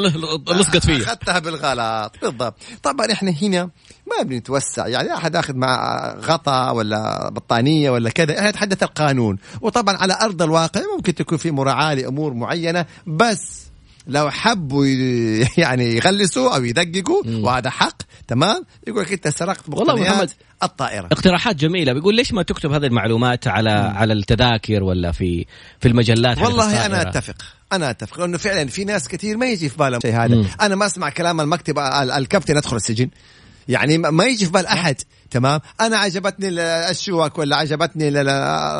[0.52, 2.16] لصقت فيا أخذتها بالغلط.
[2.22, 2.54] بالضبط.
[2.82, 3.70] طبعا إحنا هنا
[4.06, 4.86] ما بنتوسع.
[4.86, 8.38] يعني أحد آخذ مع غطا ولا بطانية ولا كذا.
[8.38, 9.38] إحنا نتحدث القانون.
[9.60, 12.86] وطبعا على أرض الواقع ممكن تكون في مراعاة لأمور معينة.
[13.06, 13.62] بس
[14.06, 14.86] لو حبوا
[15.58, 17.22] يعني يغلسوا أو يدققوا.
[17.26, 18.01] وهذا حق.
[18.32, 20.30] تمام؟ يقول لك أنت سرقت والله محمد،
[20.62, 21.06] الطائرة.
[21.12, 21.92] اقتراحات جميلة.
[21.92, 25.46] بيقول ليش ما تكتب هذه المعلومات على على التذاكر ولا في
[25.80, 27.34] في المجلات والله أنا؟ أتفق
[27.72, 30.34] أنا أتفق لأنه فعلا في ناس كثير ما يجي في بالهم شيء هذا.
[30.34, 30.46] مم.
[30.60, 33.08] أنا ما أسمع كلام المكتب ال- الكابتن ادخل السجن.
[33.68, 34.96] يعني ما- يجي في بال أحد
[35.30, 38.28] تمام؟ أنا عجبتني ال- الشوك ولا عجبتني ال- ال-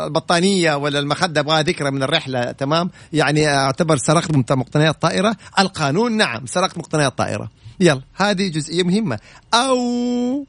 [0.07, 5.37] البطانية ولا المخدة أبغى ذكرى من الرحلة تمام؟ يعني أعتبر سرقت مقتنيات طائرة.
[5.59, 7.51] القانون نعم سرقت مقتنيات طائرة.
[7.83, 9.18] يلا هذه جزئية مهمة.
[9.55, 10.47] أو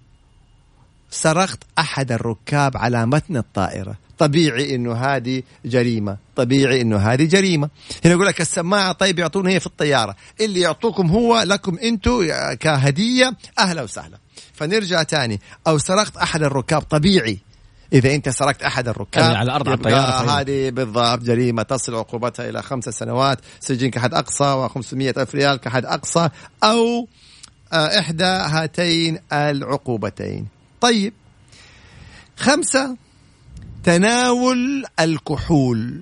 [1.10, 3.96] سرقت أحد الركاب على متن الطائرة.
[4.18, 6.18] طبيعي إنه هذه جريمة.
[6.36, 7.70] طبيعي إنه هذه جريمة.
[8.06, 10.16] هنا يقول لك السماعة طيب يعطونا هي في الطيارة.
[10.42, 12.28] اللي يعطوكم هو لكم أنتم
[12.60, 14.18] كهدية أهلا وسهلا.
[14.54, 15.42] فنرجع تاني.
[15.68, 16.82] أو سرقت أحد الركاب.
[16.82, 17.40] طبيعي.
[17.94, 20.30] إذا أنت سرقت أحد الركاب يعني على الطيارة، طيب.
[20.30, 21.64] هذه بالضبط جريمة.
[21.64, 23.40] تصل عقوبتها إلى خمس سنوات.
[23.60, 26.30] سجن كحد أقصى و500 ألف ريال كحد أقصى.
[26.64, 27.08] أو
[27.74, 30.48] إحدى هاتين العقوبتين.
[30.82, 31.14] طيب.
[32.38, 32.98] خمسة
[33.84, 36.02] تناول الكحول.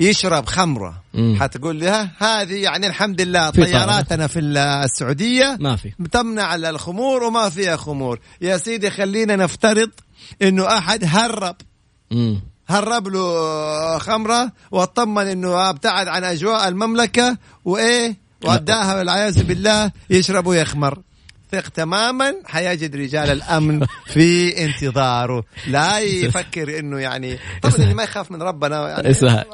[0.00, 1.02] يشرب خمرة.
[1.14, 1.36] مم.
[1.40, 5.56] حتقول لها هذه يعني الحمد لله في طياراتنا في السعودية.
[5.60, 5.92] ما في.
[6.12, 8.20] تمنع الخمور وما فيها خمور.
[8.40, 9.90] يا سيدي خلينا نفترض
[10.42, 11.56] إنه أحد هرب.
[12.10, 12.40] مم.
[12.68, 20.98] هرب له خمرة واطمن إنه ابتعد عن أجواء المملكة وإيه؟ وأداها والعياذ بالله يشرب ويخمر.
[21.52, 25.44] ثق تماما حيجد رجال الأمن في انتظاره.
[25.66, 28.88] لا يفكر إنه يعني طبعا اللي ما يخاف من ربنا.
[28.88, 29.44] يعني اسمها.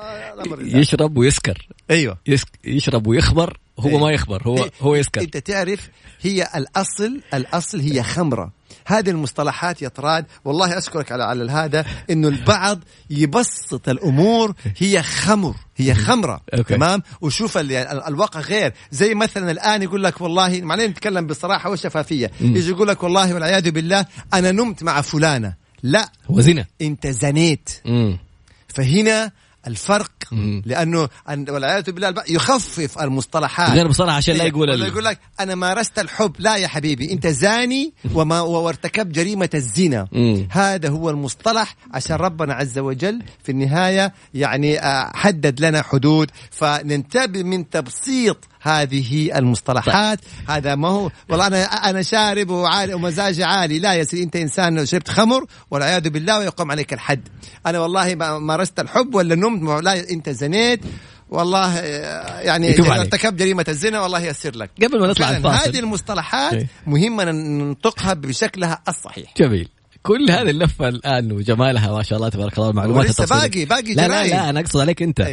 [0.59, 1.69] يشرب ويسكر.
[1.91, 2.19] أيوه.
[2.65, 3.99] يشرب ويخبر هو إيه.
[3.99, 4.71] ما يخبر هو إيه.
[4.81, 5.21] هو يسكر.
[5.21, 5.89] أنت تعرف
[6.23, 8.53] هي الأصل الأصل هي خمرة.
[8.87, 12.79] هذه المصطلحات يا طراد والله أشكرك على على هذا إنه البعض
[13.11, 16.75] يبسط الأمور هي خمر هي خمرة أوكي.
[16.75, 18.73] تمام؟ وشوف ال- ال- الواقع غير.
[18.91, 22.31] زي مثلا الآن يقول لك والله معلين نتكلم بصراحه وشفافيه.
[22.41, 25.55] يجي يقول لك والله والعياذ بالله أنا نمت مع فلانة.
[25.83, 26.09] لا.
[26.31, 27.71] هو زنا أنت زنيت.
[27.85, 28.19] مم.
[28.69, 29.31] فهنا
[29.67, 30.63] الفرق مم.
[30.67, 34.83] لأنه والعياذ بالله يخفف المصطلحات غير بصراحه عشان لا يقول ال...
[34.83, 40.49] يقول لك أنا مارست الحب لا يا حبيبي أنت زاني وما وارتكبت جريمة الزنا مم.
[40.51, 47.43] هذا هو المصطلح عشان ربنا عز وجل في النهاية يعني آه، حدد لنا حدود فننتبه
[47.43, 50.21] من تبسيط هذه المصطلحات.
[50.49, 53.79] هذا ما هو؟ والله أنا أنا شارب وعالي ومزاجي عالي.
[53.79, 57.29] لا يا سيدي أنت إنسان شربت خمر والعياذ بالله ويقوم عليك الحد.
[57.67, 60.81] أنا والله ما مارست الحب ولا نمت لا أنت زنيت.
[61.31, 62.91] والله آه، يعني عليك.
[62.91, 64.71] ارتكبت جريمة الزنا والله يسر لك.
[64.83, 65.69] قبل ما نطلع الفاصل.
[65.69, 66.67] هذه المصطلحات.
[66.87, 69.35] مهمة ننطقها بشكلها الصحيح.
[69.37, 69.69] جميل.
[70.03, 73.41] كل هذه اللفة الآن وجمالها ما شاء الله تبارك الله المعلومات التفصيلية.
[73.43, 74.27] باقي باقي لا لا.
[74.27, 75.31] لا أنا أقصد عليك أنت.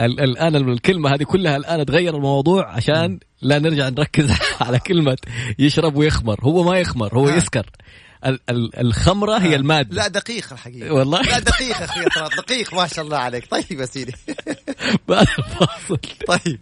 [0.00, 4.30] الآن الكلمة هذه كلها الآن تغير الموضوع عشان لا نرجع نركز
[4.60, 5.16] على كلمة
[5.58, 6.40] يشرب ويخمر.
[6.42, 7.32] هو ما يخمر هو آه.
[7.36, 7.66] يسكر.
[8.26, 9.96] ال- ال- الخمرة هي المادة.
[9.96, 10.92] لا دقيق الحقيقة.
[10.94, 11.20] والله.
[11.22, 12.00] لا دقيق أخي
[12.38, 13.50] دقيق ما شاء الله عليك.
[13.50, 14.12] طيب يا سيدي.
[15.08, 16.60] بعد الفاصل طيب.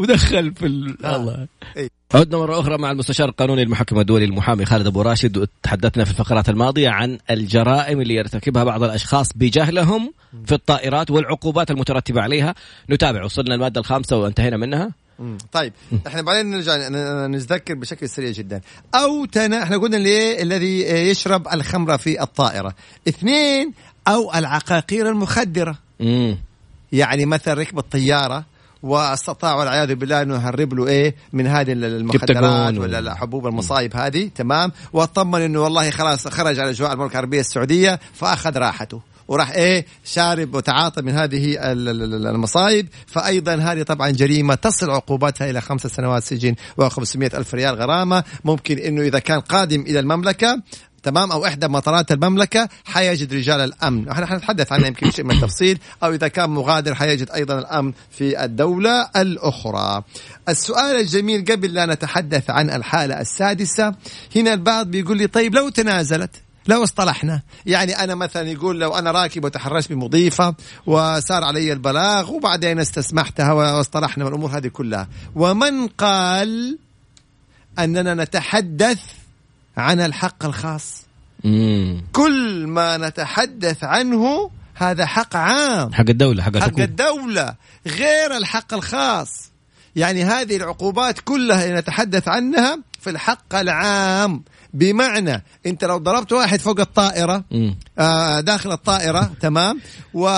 [0.00, 1.04] ودخل في ال...
[1.06, 1.16] آه.
[1.16, 1.46] الله.
[1.76, 1.99] إيه.
[2.14, 5.36] عدنا مرة أخرى مع المستشار القانوني المحكم الدولي المحامي خالد أبو راشد.
[5.36, 10.12] وتحدثنا في الفقرات الماضية عن الجرائم اللي يرتكبها بعض الأشخاص بجهلهم
[10.46, 12.54] في الطائرات والعقوبات المترتبة عليها.
[12.90, 14.90] نتابع وصلنا المادة الخامسة وانتهينا منها.
[15.52, 15.72] طيب
[16.06, 16.88] إحنا بعدين نرجع
[17.26, 18.60] نتذكر بشكل سريع جدا.
[18.94, 22.74] أو تنا إحنا قلنا اللي الذي يشرب الخمره في الطائرة.
[23.08, 23.72] اثنين
[24.08, 25.78] أو العقاقير المخدرة.
[26.00, 26.38] مم.
[26.92, 28.44] يعني مثلا ركب الطيارة
[28.82, 34.30] واستطاع والعياذ بالله أنه يهرب له إيه من هذه المخدرات ولا الحبوب المصايب هذه.
[34.34, 34.72] تمام.
[34.92, 39.00] واطمن أنه والله خلاص خرج على اجواء المملكة العربية السعودية فأخذ راحته.
[39.28, 42.88] وراح إيه شارب وتعاطى من هذه ال- ال- ال- المصايب.
[43.06, 48.24] فايضا هذه طبعا جريمة تصل عقوبتها إلى خمسة سنوات سجن و500 ألف ريال غرامة.
[48.44, 50.62] ممكن أنه إذا كان قادم إلى المملكة
[51.02, 54.08] تمام؟ أو إحدى مطارات المملكة حيجد رجال الأمن.
[54.08, 55.78] إحنا حنتحدث عنها يمكن شيء من التفصيل.
[56.02, 60.02] أو إذا كان مغادر حيجد أيضا الأمن في الدولة الأخرى.
[60.48, 63.94] السؤال الجميل قبل لا نتحدث عن الحالة السادسة
[64.36, 66.30] هنا البعض بيقول لي طيب لو تنازلت
[66.66, 70.54] لو اصطلحنا يعني أنا مثلا يقول لو أنا راكب وتحرشت بمضيفة
[70.86, 75.08] وصار علي البلاغ وبعدين استسمحتها واصطلحنا والأمور هذه كلها.
[75.34, 76.78] ومن قال
[77.78, 79.00] أننا نتحدث
[79.76, 81.02] عن الحق الخاص.
[81.44, 82.02] مم.
[82.12, 85.94] كل ما نتحدث عنه هذا حق عام.
[85.94, 86.84] حق الدولة حق حق الحكومة.
[86.84, 87.54] الدولة
[87.86, 89.50] غير الحق الخاص.
[89.96, 94.42] يعني هذه العقوبات كلها نتحدث عنها في الحق العام.
[94.74, 97.78] بمعنى انت لو ضربت واحد فوق الطائرة مم.
[97.98, 99.80] آه، داخل الطائرة تمام؟
[100.14, 100.28] و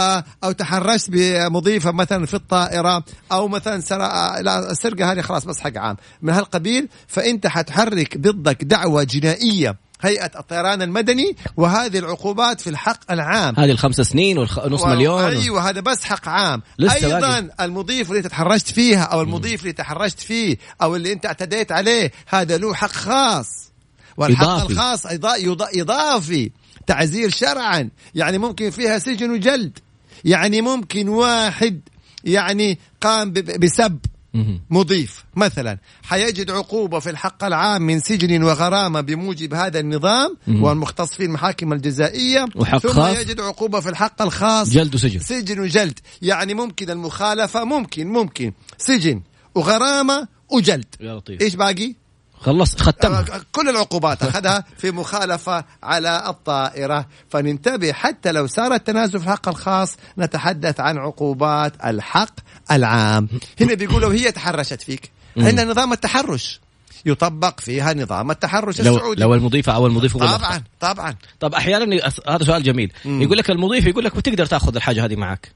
[0.45, 4.03] أو تحرشت بمضيفة مثلا في الطائرة أو مثلا سر...
[4.03, 5.97] آه، لا السرقة هذه خلاص بس حق عام.
[6.23, 13.55] من هالقبيل فأنت حتحرك ضدك دعوة جنائية هيئة الطيران المدني وهذه العقوبات في الحق العام.
[13.59, 15.25] هذه الخمس سنين والنص و- مليون.
[15.25, 16.63] أيوه هذا بس حق عام.
[16.81, 17.49] أيضا باقي.
[17.61, 22.57] المضيف اللي تحرشت فيها أو المضيف اللي تحرشت فيه أو اللي أنت اعتديت عليه هذا
[22.59, 23.72] له حق خاص.
[24.17, 24.73] والحق إضافي.
[24.73, 26.51] الخاص إضا- يض- اضافي
[26.87, 29.79] تعزير شرعا يعني ممكن فيها سجن وجلد
[30.25, 31.81] يعني ممكن واحد
[32.25, 33.99] يعني قام بسب.
[34.71, 40.37] مضيف مثلا حيجد عقوبة في الحق العام من سجن وغرامة بموجب هذا النظام.
[40.49, 43.17] والمختص في المحاكم الجزائية وحق ثم خاص.
[43.19, 49.23] يجد عقوبة في الحق الخاص جلد وسجن سجن وجلد يعني ممكن المخالفة ممكن ممكن سجن
[49.55, 51.95] وغرامة وجلد يا لطيف إيش باقي؟
[52.43, 54.23] خلص ختمها آه، كل العقوبات.
[54.23, 57.07] أخذها في مخالفة على الطائرة.
[57.31, 62.35] فننتبه حتى لو صار التنازل في الحق الخاص نتحدث عن عقوبات الحق
[62.71, 63.29] العام.
[63.61, 65.11] هنا بيقولوا هي تحرشت فيك.
[65.37, 66.61] عندنا نظام التحرش
[67.07, 69.21] يطبق فيها نظام التحرش لو السعودي.
[69.21, 71.15] لو المضيفة أو المضيف طبعا طبعا.
[71.41, 72.93] طب أحيانا يأس- هذا سؤال جميل.
[73.05, 73.23] مم.
[73.23, 75.53] يقول لك المضيف يقول لك بتقدر تأخذ الحاجة هذه معك.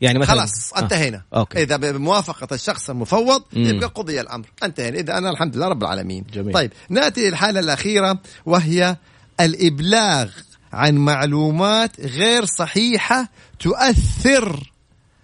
[0.00, 1.38] يعني مثلا خلاص انتهينا آه.
[1.38, 1.62] أوكي.
[1.62, 3.64] إذا بموافقة الشخص المفوض مم.
[3.64, 6.54] يبقى قضي الأمر انتهينا إذا أنا الحمد لله رب العالمين جميل.
[6.54, 8.96] طيب نأتي للحالة الأخيرة وهي
[9.40, 10.30] الإبلاغ
[10.72, 13.28] عن معلومات غير صحيحة
[13.58, 14.72] تؤثر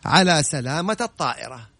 [0.04, 1.71] على سلامة الطائرة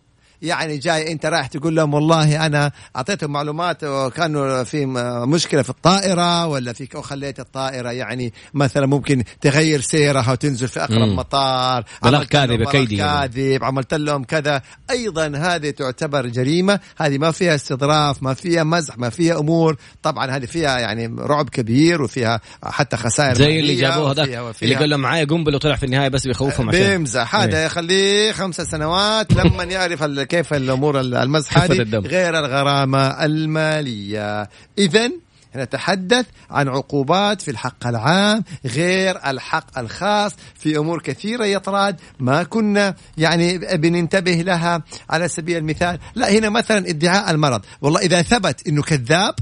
[0.43, 4.87] يعني جاي انت رايح تقول لهم والله أنا اعطيتهم معلومات وكانوا في
[5.27, 11.09] مشكلة في الطائرة ولا في وخليت الطائرة يعني مثلا ممكن تغير سيرها وتنزل في أقرب
[11.09, 11.17] مم.
[11.17, 12.97] مطار بلاغ لهم كاذب، كيدي.
[12.97, 18.99] كاذب عملت لهم كذا أيضا هذه تعتبر جريمة هذه ما فيها استظراف ما فيها مزح
[18.99, 24.11] ما فيها أمور طبعا هذه فيها يعني رعب كبير وفيها حتى خسائر زي اللي جابوه
[24.13, 27.59] هذاك وفيها- اللي قال له معايا قنبلة وطلع في النهاية بس بيخوفهم عشان بيمزح هذا
[27.59, 27.65] إيه.
[27.67, 30.03] يخليه خمس سنوات لما يعرف
[30.33, 32.01] كيف الأمور المزح خفة هذه؟ الدم.
[32.01, 34.49] غير الغرامة المالية.
[34.79, 35.11] اذا
[35.57, 40.33] نتحدث عن عقوبات في الحق العام غير الحق الخاص.
[40.55, 45.99] في أمور كثيرة يا طراد ما كنا يعني بننتبه لها على سبيل المثال.
[46.15, 47.63] لا هنا مثلا ادعاء المرض.
[47.81, 49.35] والله إذا ثبت إنه كذاب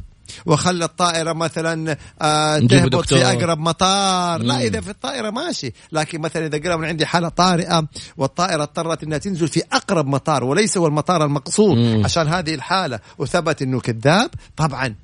[0.46, 3.06] وخلى الطائرة مثلا آه تهبط.
[3.06, 4.60] في أقرب مطار لا.
[4.60, 9.18] إذا في الطائرة ماشي لكن مثلا إذا قال من عندي حالة طارئة والطائرة اضطرت أنها
[9.18, 12.04] تنزل في أقرب مطار وليس هو المطار المقصود مم.
[12.04, 14.94] عشان هذه الحالة وثبت أنه كذاب طبعا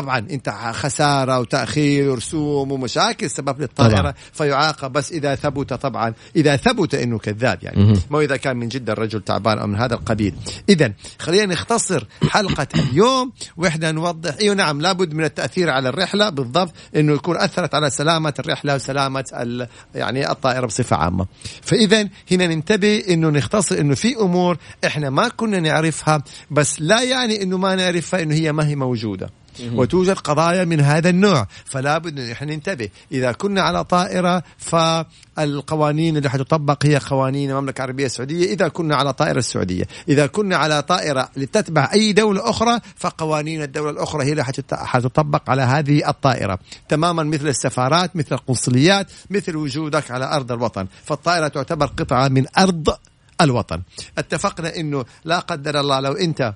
[0.00, 4.14] طبعا أنت خسارة وتأخير ورسوم ومشاكل سبب للطائرة طبعاً.
[4.32, 4.92] فيعاقب.
[4.92, 7.98] بس إذا ثبت طبعا إذا ثبت إنه كذاب يعني.
[8.10, 10.34] مو إذا كان من جد الرجل تعبان أو من هذا القبيل.
[10.68, 14.34] اذا خلينا نختصر حلقة اليوم وإحنا نوضح.
[14.40, 19.24] إيوه نعم لابد من التأثير على الرحلة بالضبط إنه يكون أثرت على سلامة الرحلة وسلامة
[19.32, 21.26] ال- يعني الطائرة بصفة عامة.
[21.62, 24.56] فاذا هنا ننتبه إنه نختصر إنه في أمور
[24.86, 29.30] إحنا ما كنا نعرفها بس لا يعني إنه ما نعرفها إنه هي ما هي موجودة.
[29.60, 31.46] وتوجد قضايا من هذا النوع.
[31.64, 32.88] فلا بد أن إحنا ننتبه.
[33.12, 38.52] إذا كنا على طائرة فالقوانين اللي حتطبق هي قوانين المملكة العربية السعودية.
[38.52, 39.84] إذا كنا على طائرة السعودية.
[40.08, 45.62] إذا كنا على طائرة لتتبع أي دولة أخرى فقوانين الدولة الأخرى هي اللي حتطبق على
[45.62, 46.58] هذه الطائرة.
[46.88, 50.86] تماما مثل السفارات مثل القنصليات مثل وجودك على أرض الوطن.
[51.04, 52.96] فالطائرة تعتبر قطعة من أرض
[53.40, 53.82] الوطن.
[54.18, 56.54] اتفقنا إنه لا قدر الله لو أنت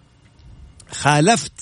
[0.93, 1.53] خالفت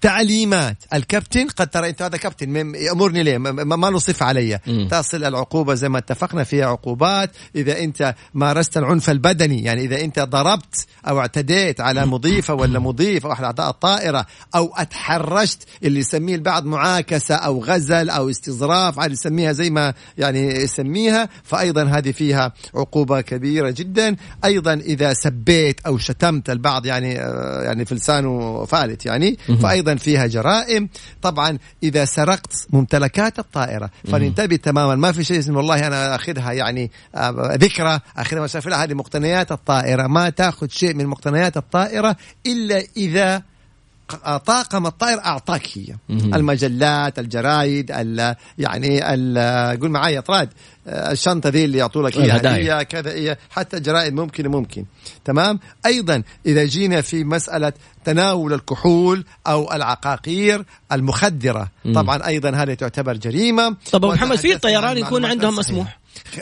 [0.00, 0.76] تعليمات.
[0.94, 4.58] الكابتن قد ترى انت هذا كابتن يأمرني ليه؟ ما- له صفه علي.
[4.90, 7.30] تصل العقوبة زي ما اتفقنا فيها عقوبات.
[7.56, 13.26] إذا أنت مارست العنف البدني يعني إذا أنت ضربت أو اعتديت على مضيفة ولا مضيف
[13.26, 19.12] أو أحد أعضاء الطائرة أو اتحرشت اللي يسميه البعض معاكسة أو غزل أو استظراف عاد
[19.12, 21.28] يسميها زي ما يعني يسميها.
[21.44, 24.16] فايضا هذه فيها عقوبة كبيرة جدا.
[24.44, 29.38] أيضا إذا سبيت أو شتمت البعض يعني آه، يعني في لسانه فالت يعني.
[29.62, 30.88] فايضا فيها جرائم.
[31.22, 34.94] طبعا إذا سرقت ممتلكات الطائرة فننتبه تماما.
[34.94, 40.06] ما في شيء اسمه والله أنا أخذها يعني آه، ذكرى أخذها مسافر هذه مقتنيات الطائرة.
[40.06, 43.42] ما تأخذ شيء من مقتنيات الطائرة إلا إذا ق-
[44.46, 45.94] طاقم الطائر أعطاك هي.
[46.10, 50.48] المجلات الجرايد ال يعني ال قول معي اطراد
[50.86, 52.18] الشنطة ذي اللي يعطوا لك.
[52.18, 54.84] هدية كذا إيه حتى جرائد ممكن ممكن
[55.24, 57.72] تمام أيضا إذا جينا في مسألة
[58.04, 61.94] تناول الكحول أو العقاقير المخدرة مم.
[61.94, 65.56] طبعا أيضا هذه تعتبر جريمة طب محمد في طيران يكون عندهم.
[65.56, 65.98] مسموح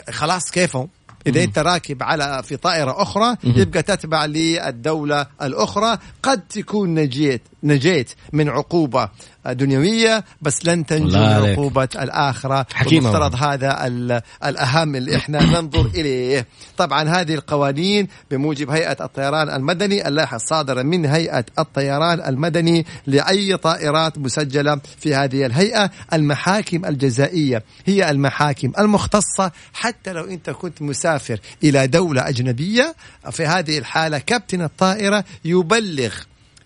[0.09, 0.89] خلاص كيفهم
[1.27, 5.97] اذا انت راكب على في طائرة أخرى يبقى تتبع للدولة الأخرى.
[6.23, 9.09] قد تكون نجيت نجيت من عقوبة
[9.53, 11.51] دنيوية بس لن تنجو من.
[11.51, 12.65] عقوبة الآخرة.
[12.73, 16.45] حكيمة والمفترض هذا ال- الأهم اللي إحنا ننظر إليه.
[16.77, 24.17] طبعا هذه القوانين بموجب هيئة الطيران المدني اللائحة الصادرة من هيئة الطيران المدني لأي طائرات
[24.17, 25.91] مسجلة في هذه الهيئة.
[26.13, 29.51] المحاكم الجزائية هي المحاكم المختصة.
[29.73, 32.95] حتى لو أنت كنت مسافر إلى دولة أجنبية
[33.31, 36.13] في هذه الحالة كابتن الطائرة يبلغ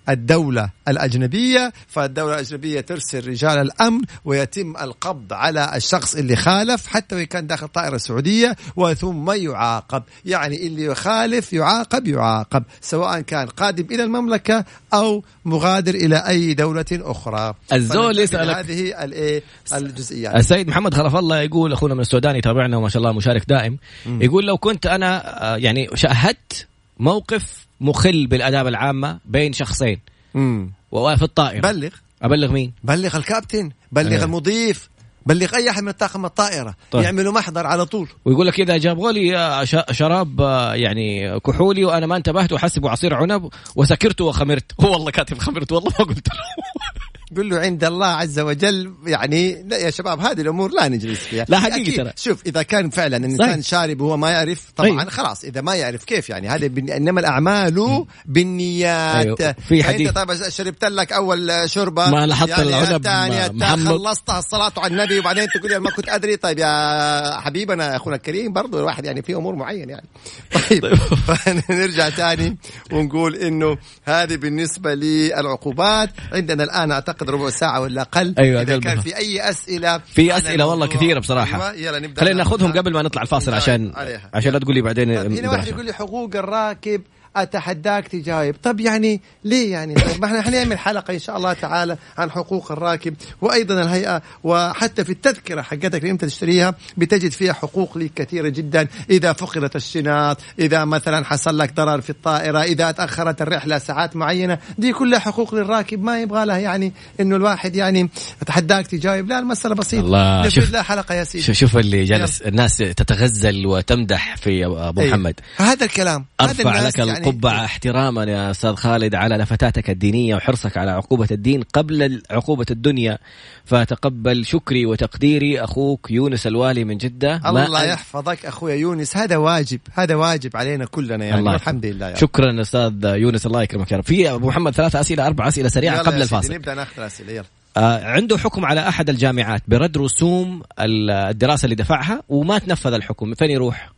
[0.10, 7.26] الدولة الأجنبية فالدولة الأجنبية ترسل رجال الأمن ويتم القبض على الشخص اللي خالف حتى وإن
[7.26, 10.04] كان داخل طائرة سعودية وثم يعاقب.
[10.26, 16.86] يعني اللي يخالف يعاقب يعاقب سواء كان قادم إلى المملكة أو مغادر إلى أي دولة
[16.92, 17.54] أخرى.
[17.74, 19.44] الزول يسألك- هذه الإيه
[19.74, 20.36] الجزئيات.
[20.36, 24.46] السيد محمد خلف الله يقول أخونا من السودان يتابعنا وما شاء الله مشارك دائم يقول
[24.46, 26.68] لو كنت أنا آه، يعني شاهدت
[27.00, 30.00] موقف مخل بالأداب العامة بين شخصين
[30.34, 30.72] مم.
[30.92, 31.90] وفي الطائرة بلغ
[32.22, 34.24] أبلغ مين؟ بلغ الكابتن بلغ أيوة.
[34.24, 34.90] المضيف
[35.26, 37.04] بلغ أي أحد من طاقم الطائرة طيب.
[37.04, 42.18] يعملوا محضر على طول ويقول لك إذا جابوا لي شراب آه، يعني كحولي وأنا ما
[42.18, 46.40] انتبهت وحسبه عصير عنب وسكرت وخمرت هو والله كاتب خمرت والله ما قلت له
[47.38, 51.46] قل له عند الله عز وجل يعني لا يا شباب هذه الأمور لا نجلس فيها
[51.50, 51.92] لا حقيقي.
[51.92, 52.14] ترى.
[52.16, 55.10] شوف إذا كان فعلا الانسان شارب وهو ما يعرف طبعا أيوه.
[55.10, 56.90] خلاص إذا ما يعرف كيف يعني هذا بن...
[56.90, 59.56] إنما الأعمال بالنيات أيوه.
[59.68, 60.08] في حديث.
[60.08, 63.88] أنت طيب شربت لك أول شربه ما لاحظت يعني العنب الثانية محمد.
[63.88, 68.16] خلصتها الصلاة على النبي وبعدين تقول لي ما كنت أدري طيب يا حبيبنا يا أخونا
[68.16, 70.08] الكريم برضو الواحد يعني في أمور معينة يعني
[70.70, 70.96] طيب
[71.28, 72.58] فنرجع تاني
[72.92, 78.80] ونقول إنه هذه بالنسبة للعقوبات عندنا الآن أعتقد ربع ساعة ولا أقل أيوة، إذا.
[78.80, 80.88] كان في أي أسئلة في أسئلة والله.
[80.88, 82.72] كثيرة بصراحة أيوة، يلا نبدأ خلينا ناخذهم.
[82.74, 84.30] قبل ما نطلع الفاصل عشان عليها.
[84.34, 87.02] عشان لا تقول لي بعدين طيب هنا واحد يقول لي حقوق الراكب
[87.36, 91.98] أتحداك تجاوب طب يعني ليه يعني؟ طيب ما إحنا حنعمل حلقة إن شاء الله تعالى
[92.18, 97.98] عن حقوق الراكب وأيضا الهيئة وحتى في التذكرة حقتك اللي أنت تشتريها بتجد فيها حقوق
[97.98, 98.88] لك كثيرة جدا.
[99.10, 104.58] إذا فقدت الشنط إذا مثلا حصل لك ضرر في الطائرة إذا تأخرت الرحلة ساعات معينة
[104.78, 106.04] دي كلها حقوق للراكب.
[106.04, 108.10] ما يبغى لها يعني إنه الواحد يعني
[108.42, 110.06] أتحداك تجاوب لا المسألة بسيطة.
[110.06, 110.72] الله، شوف.
[110.72, 111.44] لها حلقة يا سيدي.
[111.44, 115.12] شوف شوف اللي جالس الناس تتغزل وتمدح في أبو أيوة.
[115.12, 115.40] محمد.
[115.58, 116.26] هذا الكلام.
[116.42, 120.92] هذا أرفع الناس لك يعني- القبعه احتراما يا أستاذ خالد على لفتاتك الدينية وحرصك على
[120.92, 123.18] عقوبة الدين قبل عقوبة الدنيا.
[123.66, 125.64] فتقبل شكري وتقديري.
[125.64, 129.18] أخوك يونس الوالي من ما الله يحفظك أخويا يونس.
[129.18, 129.80] هذا واجب.
[129.94, 131.40] هذا واجب علينا كلنا يعني.
[131.40, 132.18] الله الحمد لله يا رب.
[132.18, 133.46] شكرا أستاذ يونس.
[133.46, 134.04] الله يكرمك يا رب.
[134.04, 136.54] في أبو محمد ثلاثة أسئلة أربع أسئلة سريعة يلا قبل الفاصل.
[136.54, 137.46] نبدأ نأخذ الاسئله يلا.
[137.78, 143.34] آه عنده حكم على أحد الجامعات برد رسوم ال- الدراسة اللي دفعها وما تنفذ الحكم.
[143.34, 143.92] فين يروح؟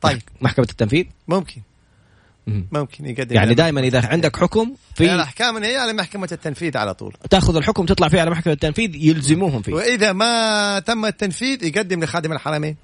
[0.00, 0.22] طيب.
[0.40, 1.56] محكمة التنفيذ؟ ممكن.
[1.56, 1.73] مم.
[2.46, 6.94] ممكن يقدم يعني دائما إذا عندك حكم في في الأحكام هي على محكمة التنفيذ على
[6.94, 7.14] طول.
[7.30, 9.72] تأخذ الحكم تطلع فيه على محكمة التنفيذ يلزموهم فيه.
[9.72, 12.76] وإذا ما تم التنفيذ يقدم لخادم الحرمين.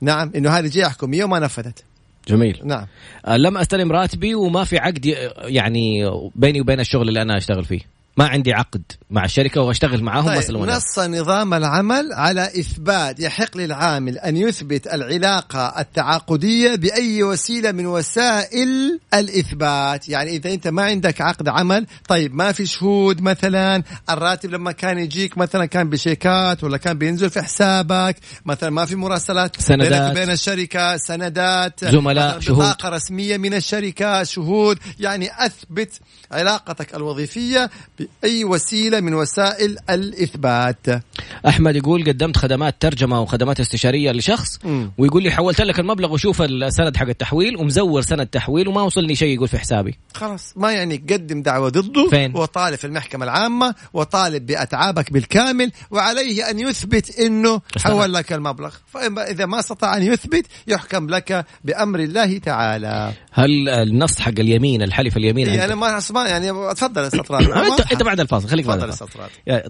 [0.00, 1.84] نعم إنه هذه جاي يحكم يوم ما نفذت.
[2.28, 2.60] جميل.
[2.64, 2.86] نعم.
[3.26, 5.06] آه، لم أستلم راتبي وما في عقد
[5.38, 7.80] يعني بيني وبين الشغل اللي أنا أشتغل فيه.
[8.16, 13.56] ما عندي عقد مع الشركة وأشتغل معاهم طيب مثلا نص نظام العمل على إثبات يحق
[13.56, 20.08] للعامل أن يثبت العلاقة التعاقدية بأي وسيلة من وسائل الإثبات.
[20.08, 24.98] يعني إذا أنت ما عندك عقد عمل طيب ما في شهود مثلا؟ الراتب لما كان
[24.98, 29.88] يجيك مثلا كان بشيكات ولا كان بينزل في حسابك؟ مثلا ما في مراسلات سندات.
[29.88, 32.58] بينك وبين الشركة سندات زملاء، شهود.
[32.58, 34.78] بطاقة رسمية من الشركة شهود.
[35.00, 36.00] يعني أثبت
[36.32, 37.70] علاقتك الوظيفية
[38.22, 40.86] بأي وسيلة من وسائل الإثبات
[41.48, 44.92] أحمد يقول قدمت خدمات ترجمة وخدمات استشارية لشخص مم.
[44.98, 49.34] ويقول لي حولت لك المبلغ وشوف السند حق التحويل ومزور سند تحويل وما وصلني شيء
[49.34, 54.46] يقول في حسابي خلاص ما يعني قدم دعوة ضده فين؟ وطالب في المحكمة العامة وطالب
[54.46, 57.60] بأتعابك بالكامل وعليه أن يثبت أنه.
[57.78, 64.18] حول لك المبلغ فإذا ما استطاع أن يثبت يحكم لك بأمر الله تعالى هل النص
[64.18, 67.42] حق اليمين الحلف اليمين إيه؟ أنا ما أسمع يعني تفضل استطراد
[67.92, 69.08] أنت بعد الفاصل خليك بعد الفاصل.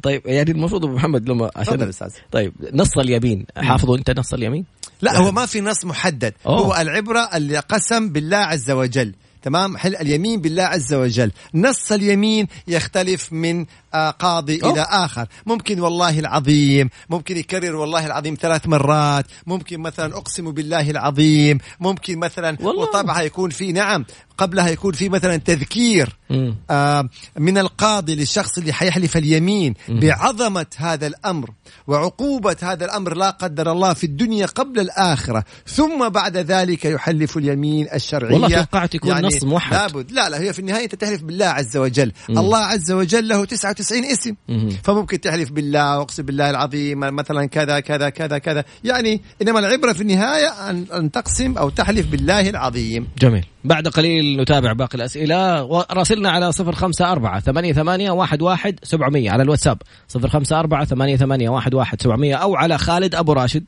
[0.03, 2.11] طيب يعني المفروض أبو محمد لما عشان أستاذ.
[2.33, 4.64] طيب نص اليمين حافظوا أنت نص اليمين؟
[5.03, 6.35] لا هو ما في نص محدد.
[6.47, 6.59] أوه.
[6.59, 9.14] هو العبرة اللي قسم بالله عز وجل.
[9.43, 11.31] تمام؟ حل اليمين بالله عز وجل.
[11.55, 14.73] نص اليمين يختلف من آه، قاضي أوه.
[14.73, 15.27] إلى آخر.
[15.47, 19.27] ممكن والله العظيم ممكن يكرر والله العظيم ثلاث مرات.
[19.47, 21.59] ممكن مثلا أقسم بالله العظيم.
[21.81, 22.83] ممكن مثلا والله.
[22.83, 24.05] وطبعا يكون في نعم
[24.39, 26.57] قبلها يكون في مثلا تذكير مم.
[26.70, 27.09] آه،
[27.39, 31.51] من القاضي للشخص اللي حيحلف اليمين بعظمة هذا الأمر
[31.87, 37.87] وعقوبة هذا الأمر لا قدر الله في الدنيا قبل الآخرة ثم بعد ذلك يحلف اليمين
[37.95, 38.33] الشرعية.
[38.35, 39.74] والله توقعت يكون نص موحد.
[39.74, 40.12] لابد.
[40.12, 42.12] لا لا هي في النهاية أنت تحلف بالله عز وجل.
[42.30, 44.35] الله عز وجل له 99 اسم.
[44.49, 44.70] مم.
[44.85, 48.64] فممكن تحلف بالله واقسم بالله العظيم مثلا كذا كذا كذا كذا.
[48.85, 53.09] يعني إنما العبرة في النهاية أن, أن تقسم أو تحلف بالله العظيم.
[53.18, 53.45] جميل.
[53.64, 55.64] بعد قليل نتابع باقي الأسئلة.
[55.64, 59.83] وراسلنا على صفر خمسة أربعة ثمانية ثمانية واحد واحد سبعمية على الواتساب.
[60.09, 63.64] صفر خمسة أربعة ثمانية ثمانية واحد واحد سبعمية أو على خالد أبو راشد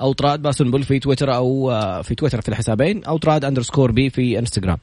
[0.00, 4.10] أو طراد باسنبل في تويتر أو آه، في تويتر في الحسابين أو طراد underscore B
[4.10, 4.78] في إنستغرام.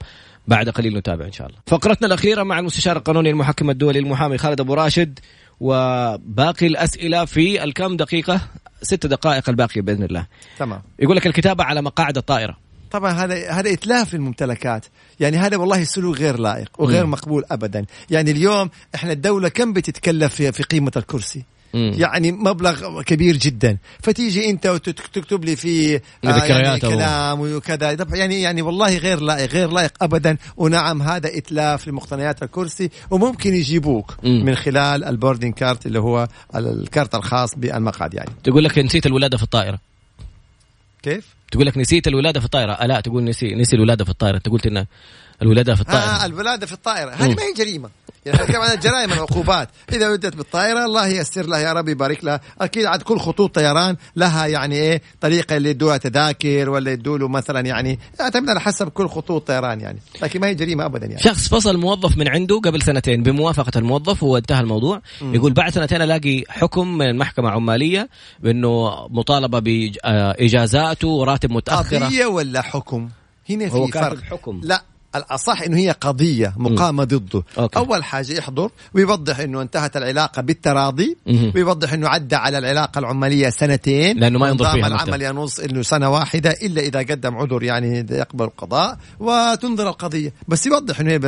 [0.48, 1.60] بعد قليل نتابع إن شاء الله.
[1.68, 5.20] فقرتنا الأخيرة مع المستشار القانوني المحكم الدولي المحامي خالد أبو راشد.
[5.60, 8.42] وباقي الأسئلة في الكم دقيقة؟
[8.82, 10.26] ست دقائق الباقية بإذن الله.
[10.60, 10.82] تمام.
[11.00, 12.58] يقول لك الكتابة على مقاعد الطائرة.
[12.92, 14.86] طبعا هذا هذا إتلاف للممتلكات
[15.20, 17.12] يعني هذا والله سلوك غير لائق وغير مم.
[17.12, 17.86] مقبول ابدا.
[18.10, 21.92] يعني اليوم إحنا الدولة كم بتتكلف في, في قيمة الكرسي؟ مم.
[21.98, 23.78] يعني مبلغ كبير جدا.
[24.04, 28.08] فتيجي أنت وتكتب لي في آه، يعني كلام وكذا.
[28.14, 30.38] يعني يعني والله غير لائق غير لائق ابدا.
[30.58, 32.89] ونعم هذا إتلاف لمقتنيات الكرسي.
[33.12, 34.46] وممكن يجيبوك مم.
[34.46, 38.32] من خلال ال boarding card اللي هو الكارت الخاص بالمقعد يعني.
[38.44, 39.80] تقول لك نسيت الولادة في الطائرة.
[41.04, 42.72] كيف؟ تقول لك نسيت الولادة في الطائرة.
[42.72, 44.38] آه لا تقول نسي نسي الولادة في الطائرة.
[44.38, 44.86] انت قلت إنه
[45.41, 46.24] الولادة في الطائرة.
[46.24, 47.10] آه الولادة في الطائرة.
[47.12, 47.89] هذه ما هي جريمة.
[48.26, 52.41] يعني نتكلم عن الجرائم العقوبات إذا ولدت بالطائرة الله ييسر لها يا رب يبارك لها.
[52.62, 57.28] أكيد عاد كل خطوط طيران لها يعني إيه طريقة اللي يدوها تذاكر ولا يدوا له
[57.28, 57.99] مثلا يعني.
[58.20, 59.99] يعتمد على حسب كل خطوط طيران يعني.
[60.22, 61.22] لكن ما هي جريمة ابدا يعني.
[61.22, 65.02] شخص فصل موظف من عنده قبل سنتين بموافقة الموظف وانتهى الموضوع.
[65.22, 65.36] مم.
[65.36, 72.06] يقول بعد سنتين ألاقي حكم من المحكمة عماليه بأنه مطالبة باجازاته وراتب متأخرة.
[72.06, 73.10] قضية ولا حكم؟
[73.50, 74.24] هنا هو في كاتب فرق.
[74.24, 74.62] حكم.
[74.64, 74.84] لا
[75.16, 77.44] الأصح إنه هي قضية مقامة ضده.
[77.58, 77.80] أوكي.
[77.80, 81.18] أول حاجة يحضر ويوضح إنه انتهت العلاقة بالتراضي.
[81.56, 84.20] ويوضح إنه عدى على العلاقة العماليه سنتين.
[84.20, 88.46] لأنه ما ينظر فيها العمل ينص إنه سنة واحدة إلا إذا قدم عذر يعني يقبل
[88.46, 90.34] القضاء وتنظر القضية.
[90.48, 91.20] بس يوضح إنه هي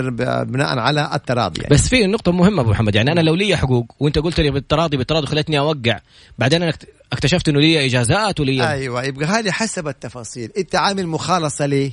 [0.45, 1.73] بناء على التراضي يعني.
[1.73, 2.95] بس في نقطة مهمة أبو محمد.
[2.95, 5.99] يعني أنا لو لي حقوق وأنت قلت لي بالتراضي بالتراضي خلتني أوقع.
[6.39, 10.51] بعدين اكت- اكتشفت إنه لي إجازات ولي أيوه يبقى هذه حسب التفاصيل.
[10.57, 11.91] انت عامل مخالصة ليه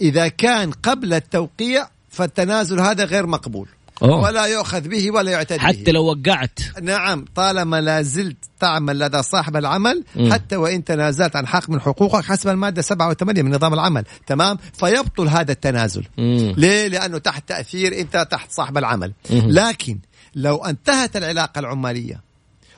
[0.00, 3.68] إذا كان قبل التوقيع فالتنازل هذا غير مقبول.
[4.02, 4.22] أوه.
[4.22, 6.58] ولا يؤخذ به ولا يعتد حتى به لو وقعت.
[6.82, 10.32] نعم طالما لا زلت تعمل لدى صاحب العمل مم.
[10.32, 14.04] حتى وإن تنازلت عن حق من حقوقك حسب المادة 7 و8 من نظام العمل.
[14.26, 16.04] تمام؟ فيبطل هذا التنازل.
[16.18, 16.54] مم.
[16.56, 19.12] ليه؟ لأنه تحت تأثير أنت تحت صاحب العمل.
[19.30, 19.42] مم.
[19.46, 19.98] لكن
[20.34, 22.25] لو انتهت العلاقة العمالية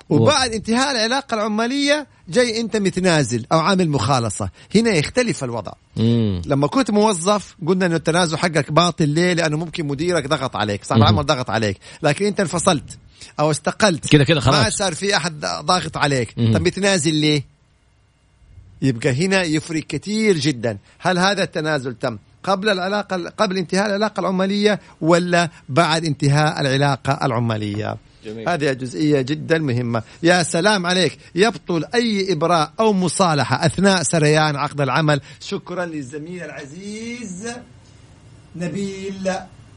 [0.09, 6.43] وبعد انتهاء العلاقة العمالية جاي انت متنازل أو عامل مخالصة هنا يختلف الوضع مم.
[6.47, 11.01] لما كنت موظف قلنا إنه التنازل حقك باطل ليه؟ لأنه ممكن مديرك ضغط عليك، صاحب.
[11.01, 12.99] العمل ضغط عليك، لكن انت انفصلت
[13.41, 16.55] أو استقلت كده كده ما خلاص صار في أحد ضاغط عليك، مهم.
[16.55, 17.45] طب متنازل ليه؟
[18.83, 24.81] يبقى هنا يفرق كثير جدا، هل هذا التنازل تم قبل العلاقه قبل انتهاء العلاقة العمالية
[25.01, 27.97] ولا بعد انتهاء العلاقة العمالية؟
[28.33, 28.49] جميل.
[28.49, 34.81] هذه جزئية جدا مهمة يا سلام عليك يبطل أي إبراء أو مصالحة أثناء سريان عقد
[34.81, 37.49] العمل شكرا للزميل العزيز
[38.57, 39.31] نبيل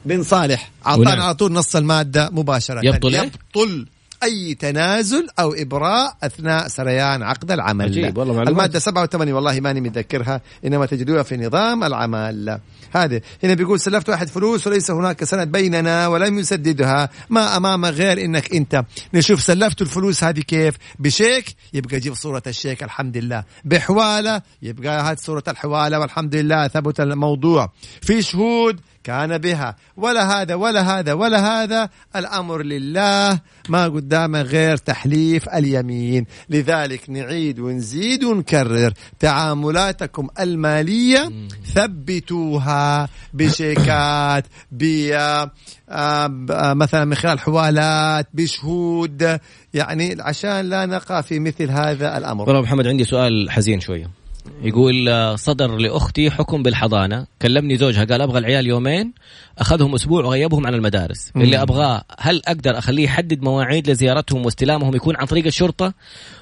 [0.05, 1.23] بن صالح أعطانا.
[1.23, 3.87] على طول نص المادة مباشرة يبطل إيه؟ يبطل
[4.24, 7.86] أي تنازل أو إبراء أثناء سريان عقد العمل.
[7.86, 8.49] عجيب، والله معلومات.
[8.49, 12.59] المادة 7 و8 والله ماني متذكرها إنما تجدوها في نظام العمل.
[12.93, 17.09] هذه هنا بيقول سلفت واحد فلوس وليس هناك سند بيننا ولم يسددها.
[17.30, 18.84] ما أمام غير إنك أنت.
[19.13, 23.43] نشوف سلفت الفلوس هذه كيف؟ بشيك يبقى جيب صورة الشيك الحمد لله.
[23.65, 27.72] بحوالة يبقى هات صورة الحوالة والحمد لله ثبت الموضوع.
[28.01, 29.75] في شهود كان بها.
[29.97, 31.89] ولا هذا ولا هذا ولا هذا.
[32.15, 33.39] الأمر لله.
[33.69, 36.25] ما قدامه غير تحليف اليمين.
[36.49, 38.93] لذلك نعيد ونزيد ونكرر.
[39.19, 41.31] تعاملاتكم المالية
[41.65, 45.51] ثبتوها بشيكات ب آه،
[45.89, 49.39] آه، مثلا من خلال حوالات بشهود.
[49.73, 52.43] يعني عشان لا نقع في مثل هذا الأمر.
[52.43, 54.20] والله أبو محمد عندي سؤال حزين شوية.
[54.61, 57.27] يقول آه، صدر لأختي حكم بالحضانة.
[57.41, 59.13] كلمني زوجها قال أبغى العيال يومين
[59.57, 61.31] أخذهم أسبوع وغيبهم عن المدارس.
[61.35, 61.41] مم.
[61.41, 65.93] اللي أبغاه هل أقدر أخليه يحدد مواعيد لزيارتهم واستلامهم يكون عن طريق الشرطة؟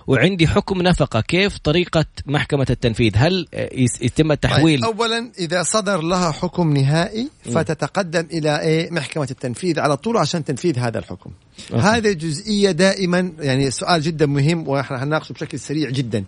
[0.08, 3.70] وعندي حكم نفقة كيف طريقة محكمة التنفيذ؟ هل آه،
[4.02, 9.98] يتم التحويل؟ طيب اولا إذا صدر لها حكم نهائي فتتقدم إلى إيه محكمة التنفيذ على
[9.98, 11.32] طول عشان تنفيذ هذا الحكم.
[11.74, 16.24] هذه جزئية دائما يعني سؤال جدا مهم وإحنا هنناقشه بشكل سريع جدا.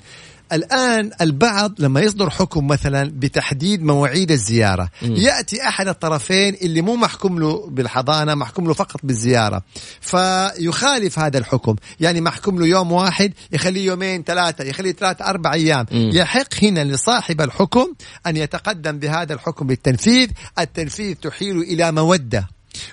[0.54, 5.16] الآن البعض لما يصدر حكم مثلا بتحديد مواعيد الزيارة مم.
[5.16, 9.62] يأتي أحد الطرفين اللي مو محكوم له بالحضانة محكوم له فقط بالزيارة
[10.02, 15.86] فيخالف هذا الحكم يعني محكوم له يوم واحد يخليه يومين ثلاثة يخليه ثلاثة أربع أيام
[15.92, 16.10] مم.
[16.14, 17.94] يحق هنا لصاحب الحكم
[18.28, 20.30] أن يتقدم بهذا الحكم للتنفيذ
[20.60, 22.48] التنفيذ تحيل إلى مودة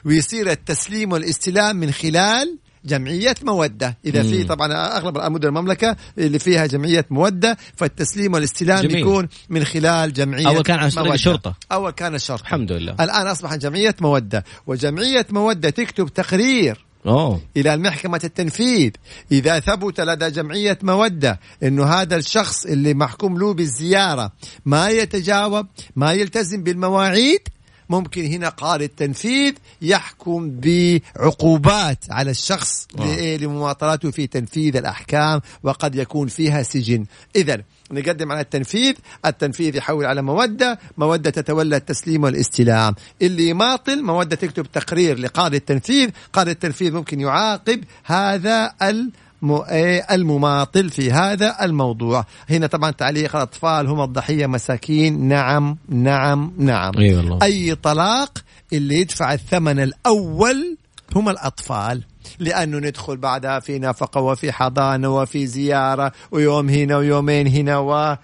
[0.05, 4.45] ويصير التسليم والاستلام من خلال جمعية مودة إذا في.
[4.45, 8.97] طبعا أغلب مدن المملكة اللي فيها جمعية مودة فالتسليم والاستلام جميل.
[8.97, 11.13] بيكون من خلال جمعية أول كان عن طريق.
[11.13, 11.55] الشرطة.
[11.73, 17.77] أول كان الشرطة الحمد لله الآن أصبحت جمعية مودة وجمعية مودة تكتب تقرير أوه إلى
[17.77, 18.91] محكمة التنفيذ
[19.33, 24.33] إذا ثبت لدى جمعية مودة أنه هذا الشخص اللي محكوم له بالزيارة
[24.67, 25.67] ما يتجاوب
[25.97, 27.41] ما يلتزم بالمواعيد
[27.89, 33.37] ممكن هنا قاضي التنفيذ يحكم بعقوبات على الشخص آه.
[33.37, 37.05] لمماطلته في تنفيذ الأحكام وقد يكون فيها سجن
[37.37, 38.95] إذا نقدم على التنفيذ
[39.27, 46.11] التنفيذ يحول على مودة مودة تتولى التسليم والاستلام اللي يماطل مودة تكتب تقرير لقاضي التنفيذ
[46.33, 49.13] قاضي التنفيذ ممكن يعاقب هذا الم...
[49.43, 52.25] إيه المماطل في هذا الموضوع.
[52.51, 55.29] هنا طبعا تعليق الأطفال هم الضحية مساكين.
[55.29, 56.93] نعم نعم نعم.
[56.99, 57.39] إي والله.
[57.43, 58.39] أي طلاق
[58.73, 60.77] اللي يدفع الثمن الأول
[61.17, 62.03] هم الأطفال.
[62.39, 68.17] لأنه ندخل بعدها في نفقة وفي حضانة وفي زيارة ويوم هنا ويومين هنا و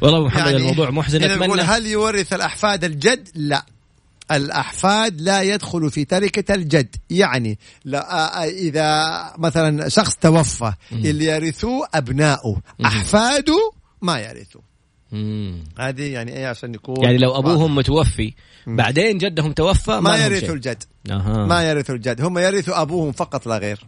[0.00, 1.62] والله محمد الموضوع محزن أتمنى.
[1.62, 3.64] هل يورث الأحفاد الجد؟ لا.
[4.36, 6.96] الأحفاد لا يدخل في تركة الجد.
[7.10, 12.62] يعني لا إذا مثلا شخص توفى اللي يرثوه أبناؤه.
[12.84, 13.72] أحفاده
[14.02, 14.60] ما يرثوا.
[15.78, 18.32] هذه يعني إيه عشان يكون يعني لو أبوهم متوفي
[18.66, 20.82] بعدين جدهم توفى ما, ما يرثوا الجد.
[21.10, 21.46] أه.
[21.46, 22.20] ما يرثوا الجد.
[22.20, 23.80] هم يرثوا أبوهم فقط لا غير.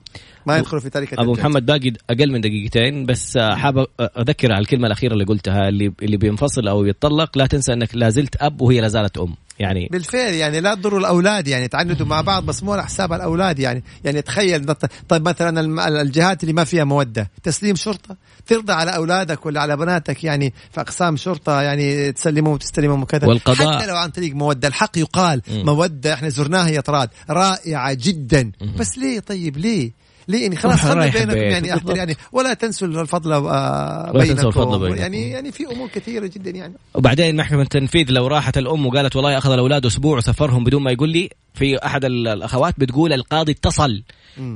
[0.46, 1.40] ما يدخلوا في تركة أبو الجد.
[1.40, 6.16] محمد باقي أقل من دقيقتين بس حاب أذكر على الكلمة الأخيرة اللي قلتها اللي اللي
[6.16, 9.34] بينفصل أو يتطلق لا تنسى أنك لا زلت أب وهي لا زالت أم.
[9.58, 13.58] يعني بالفعل يعني لا تضروا الأولاد يعني تعندوا مع بعض بس مو على حساب الأولاد
[13.58, 14.74] يعني يعني تخيل
[15.08, 15.60] طيب مثلا
[16.02, 20.80] الجهات اللي ما فيها مودة تسليم شرطة ترضى على أولادك ولا على بناتك يعني في
[20.80, 25.66] أقسام شرطة يعني تسلمهم وتستلمهم وكذا والقضاء حتى لو عن طريق مودة الحق يقال م.
[25.66, 28.76] مودة إحنا زرناها يا طراد رائعة جدا م.
[28.78, 34.24] بس ليه طيب ليه ليه يعني خلاص بينكم يعني يعني ولا تنسوا الفضل آه ولا
[34.24, 35.00] تنسوا الفضل بينكم.
[35.00, 36.74] يعني يعني في أمور كثيرة جدا يعني.
[36.94, 41.08] وبعدين محكمه التنفيذ لو راحت الأم وقالت والله أخذ الأولاد أسبوع وسفرهم بدون ما يقول
[41.08, 44.02] لي في أحد الأخوات بتقول القاضي اتصل.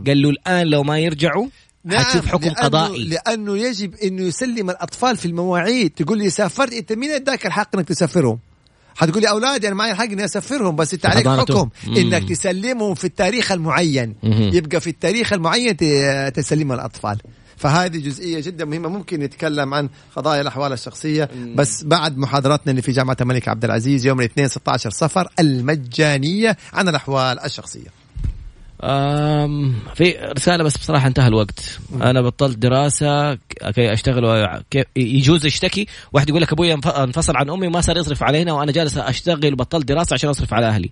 [0.07, 1.47] قال له الآن لو ما يرجعوا
[1.85, 3.05] نعم حتشوف حكم لأنه قضائي.
[3.05, 5.91] لأنه يجب إنه يسلم الأطفال في المواعيد.
[5.91, 8.39] تقول لي سافرت أنت مين اداك الحق إنك تسافرهم؟
[8.99, 13.05] حتقول لي أولادي أنا معي الحق إني أسفرهم بس انت عليك حكم إنك تسلمهم في
[13.05, 14.15] التاريخ المعين.
[14.23, 14.51] مم.
[14.55, 15.77] يبقى في التاريخ المعين
[16.33, 17.19] تسلمها الأطفال.
[17.57, 22.93] فهذه جزئية جدا مهمة ممكن نتكلم عن قضايا الأحوال الشخصية بس بعد محاضراتنا اللي في
[22.93, 27.98] جامعة الملك عبد العزيز يوم الاثنين 16 صفر المجانية عن الأحوال الشخصية.
[29.95, 31.79] في رسالة بس بصراحة انتهى الوقت.
[32.03, 33.35] أنا بطلت دراسة
[33.75, 34.49] كي أشتغل
[34.97, 38.99] يجوز اشتكي واحد يقول لك أبوي انفصل عن أمي وما صار يصرف علينا وأنا جالس
[38.99, 40.91] أشتغل وبطلت دراسة عشان أصرف على أهلي.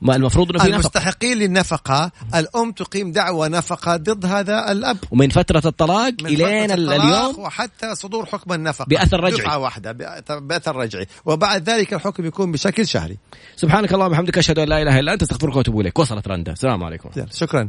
[0.00, 2.10] ما المفروض إنه في المستحقين للنفقة.
[2.34, 4.98] الأم تقيم دعوى نفقة ضد هذا الأب.
[5.10, 8.86] ومن فترة الطلاق الين اليوم وحتى صدور حكم النفقة.
[8.88, 9.40] بأثر رجعي.
[9.40, 9.92] دفعة واحدة
[10.40, 11.06] باثر رجعي.
[11.24, 13.18] وبعد ذلك الحكم يكون بشكل شهري.
[13.56, 15.98] سبحانك اللهم وبحمدك أشهد أن لا إله إلا أنت أستغفرك وأتوب إليك.
[15.98, 16.52] وصلت رندا.
[16.52, 17.10] السلام عليكم.
[17.30, 17.68] شكرا.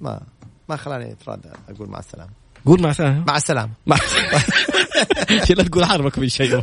[0.00, 0.20] ما
[0.68, 2.30] ما خلاني اتردد أقول مع السلامة.
[2.66, 3.24] قول مع السلامة.
[3.26, 3.70] مع السلامة.
[3.86, 3.96] مع
[5.56, 6.62] لا تقول حرمك من شيء.